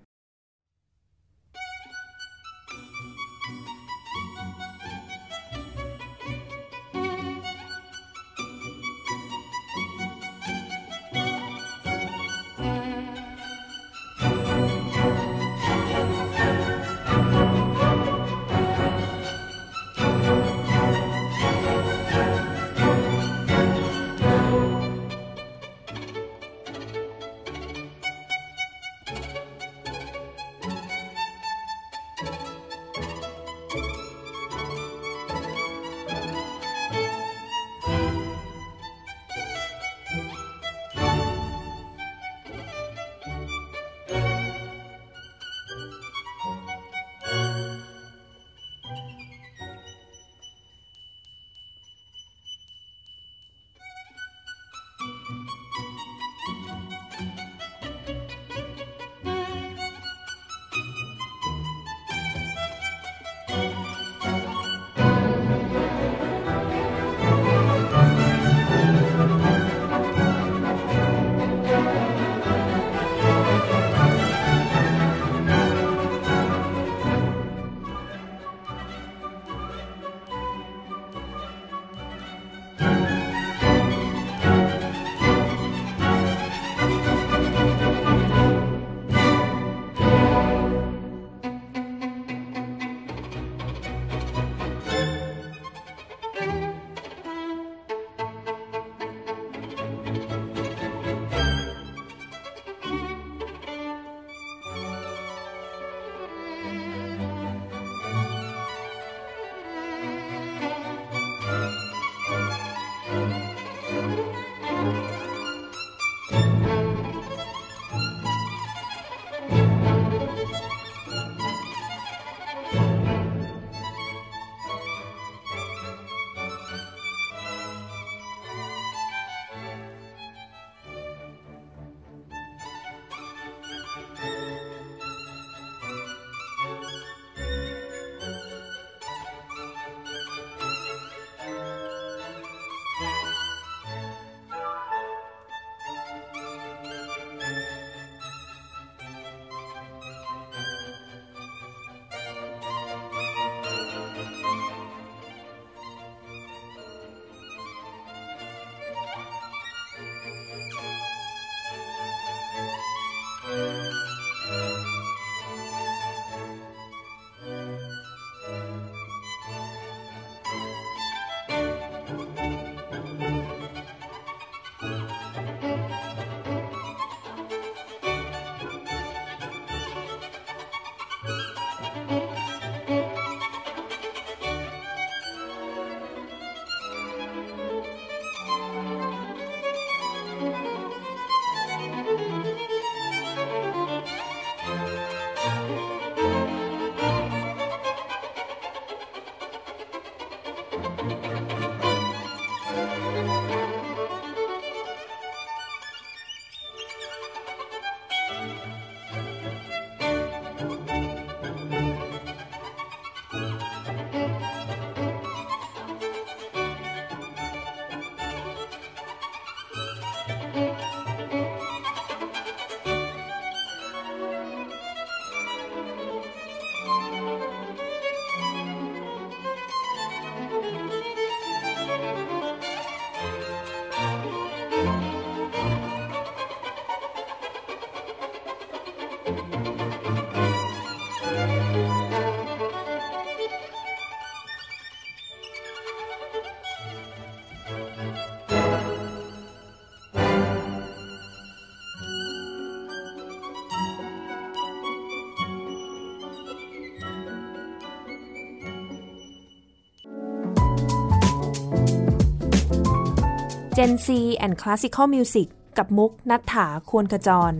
[263.82, 264.10] Gen C
[264.46, 265.48] and Classical Music
[265.78, 267.54] กับมุกนัฐถาควรขจร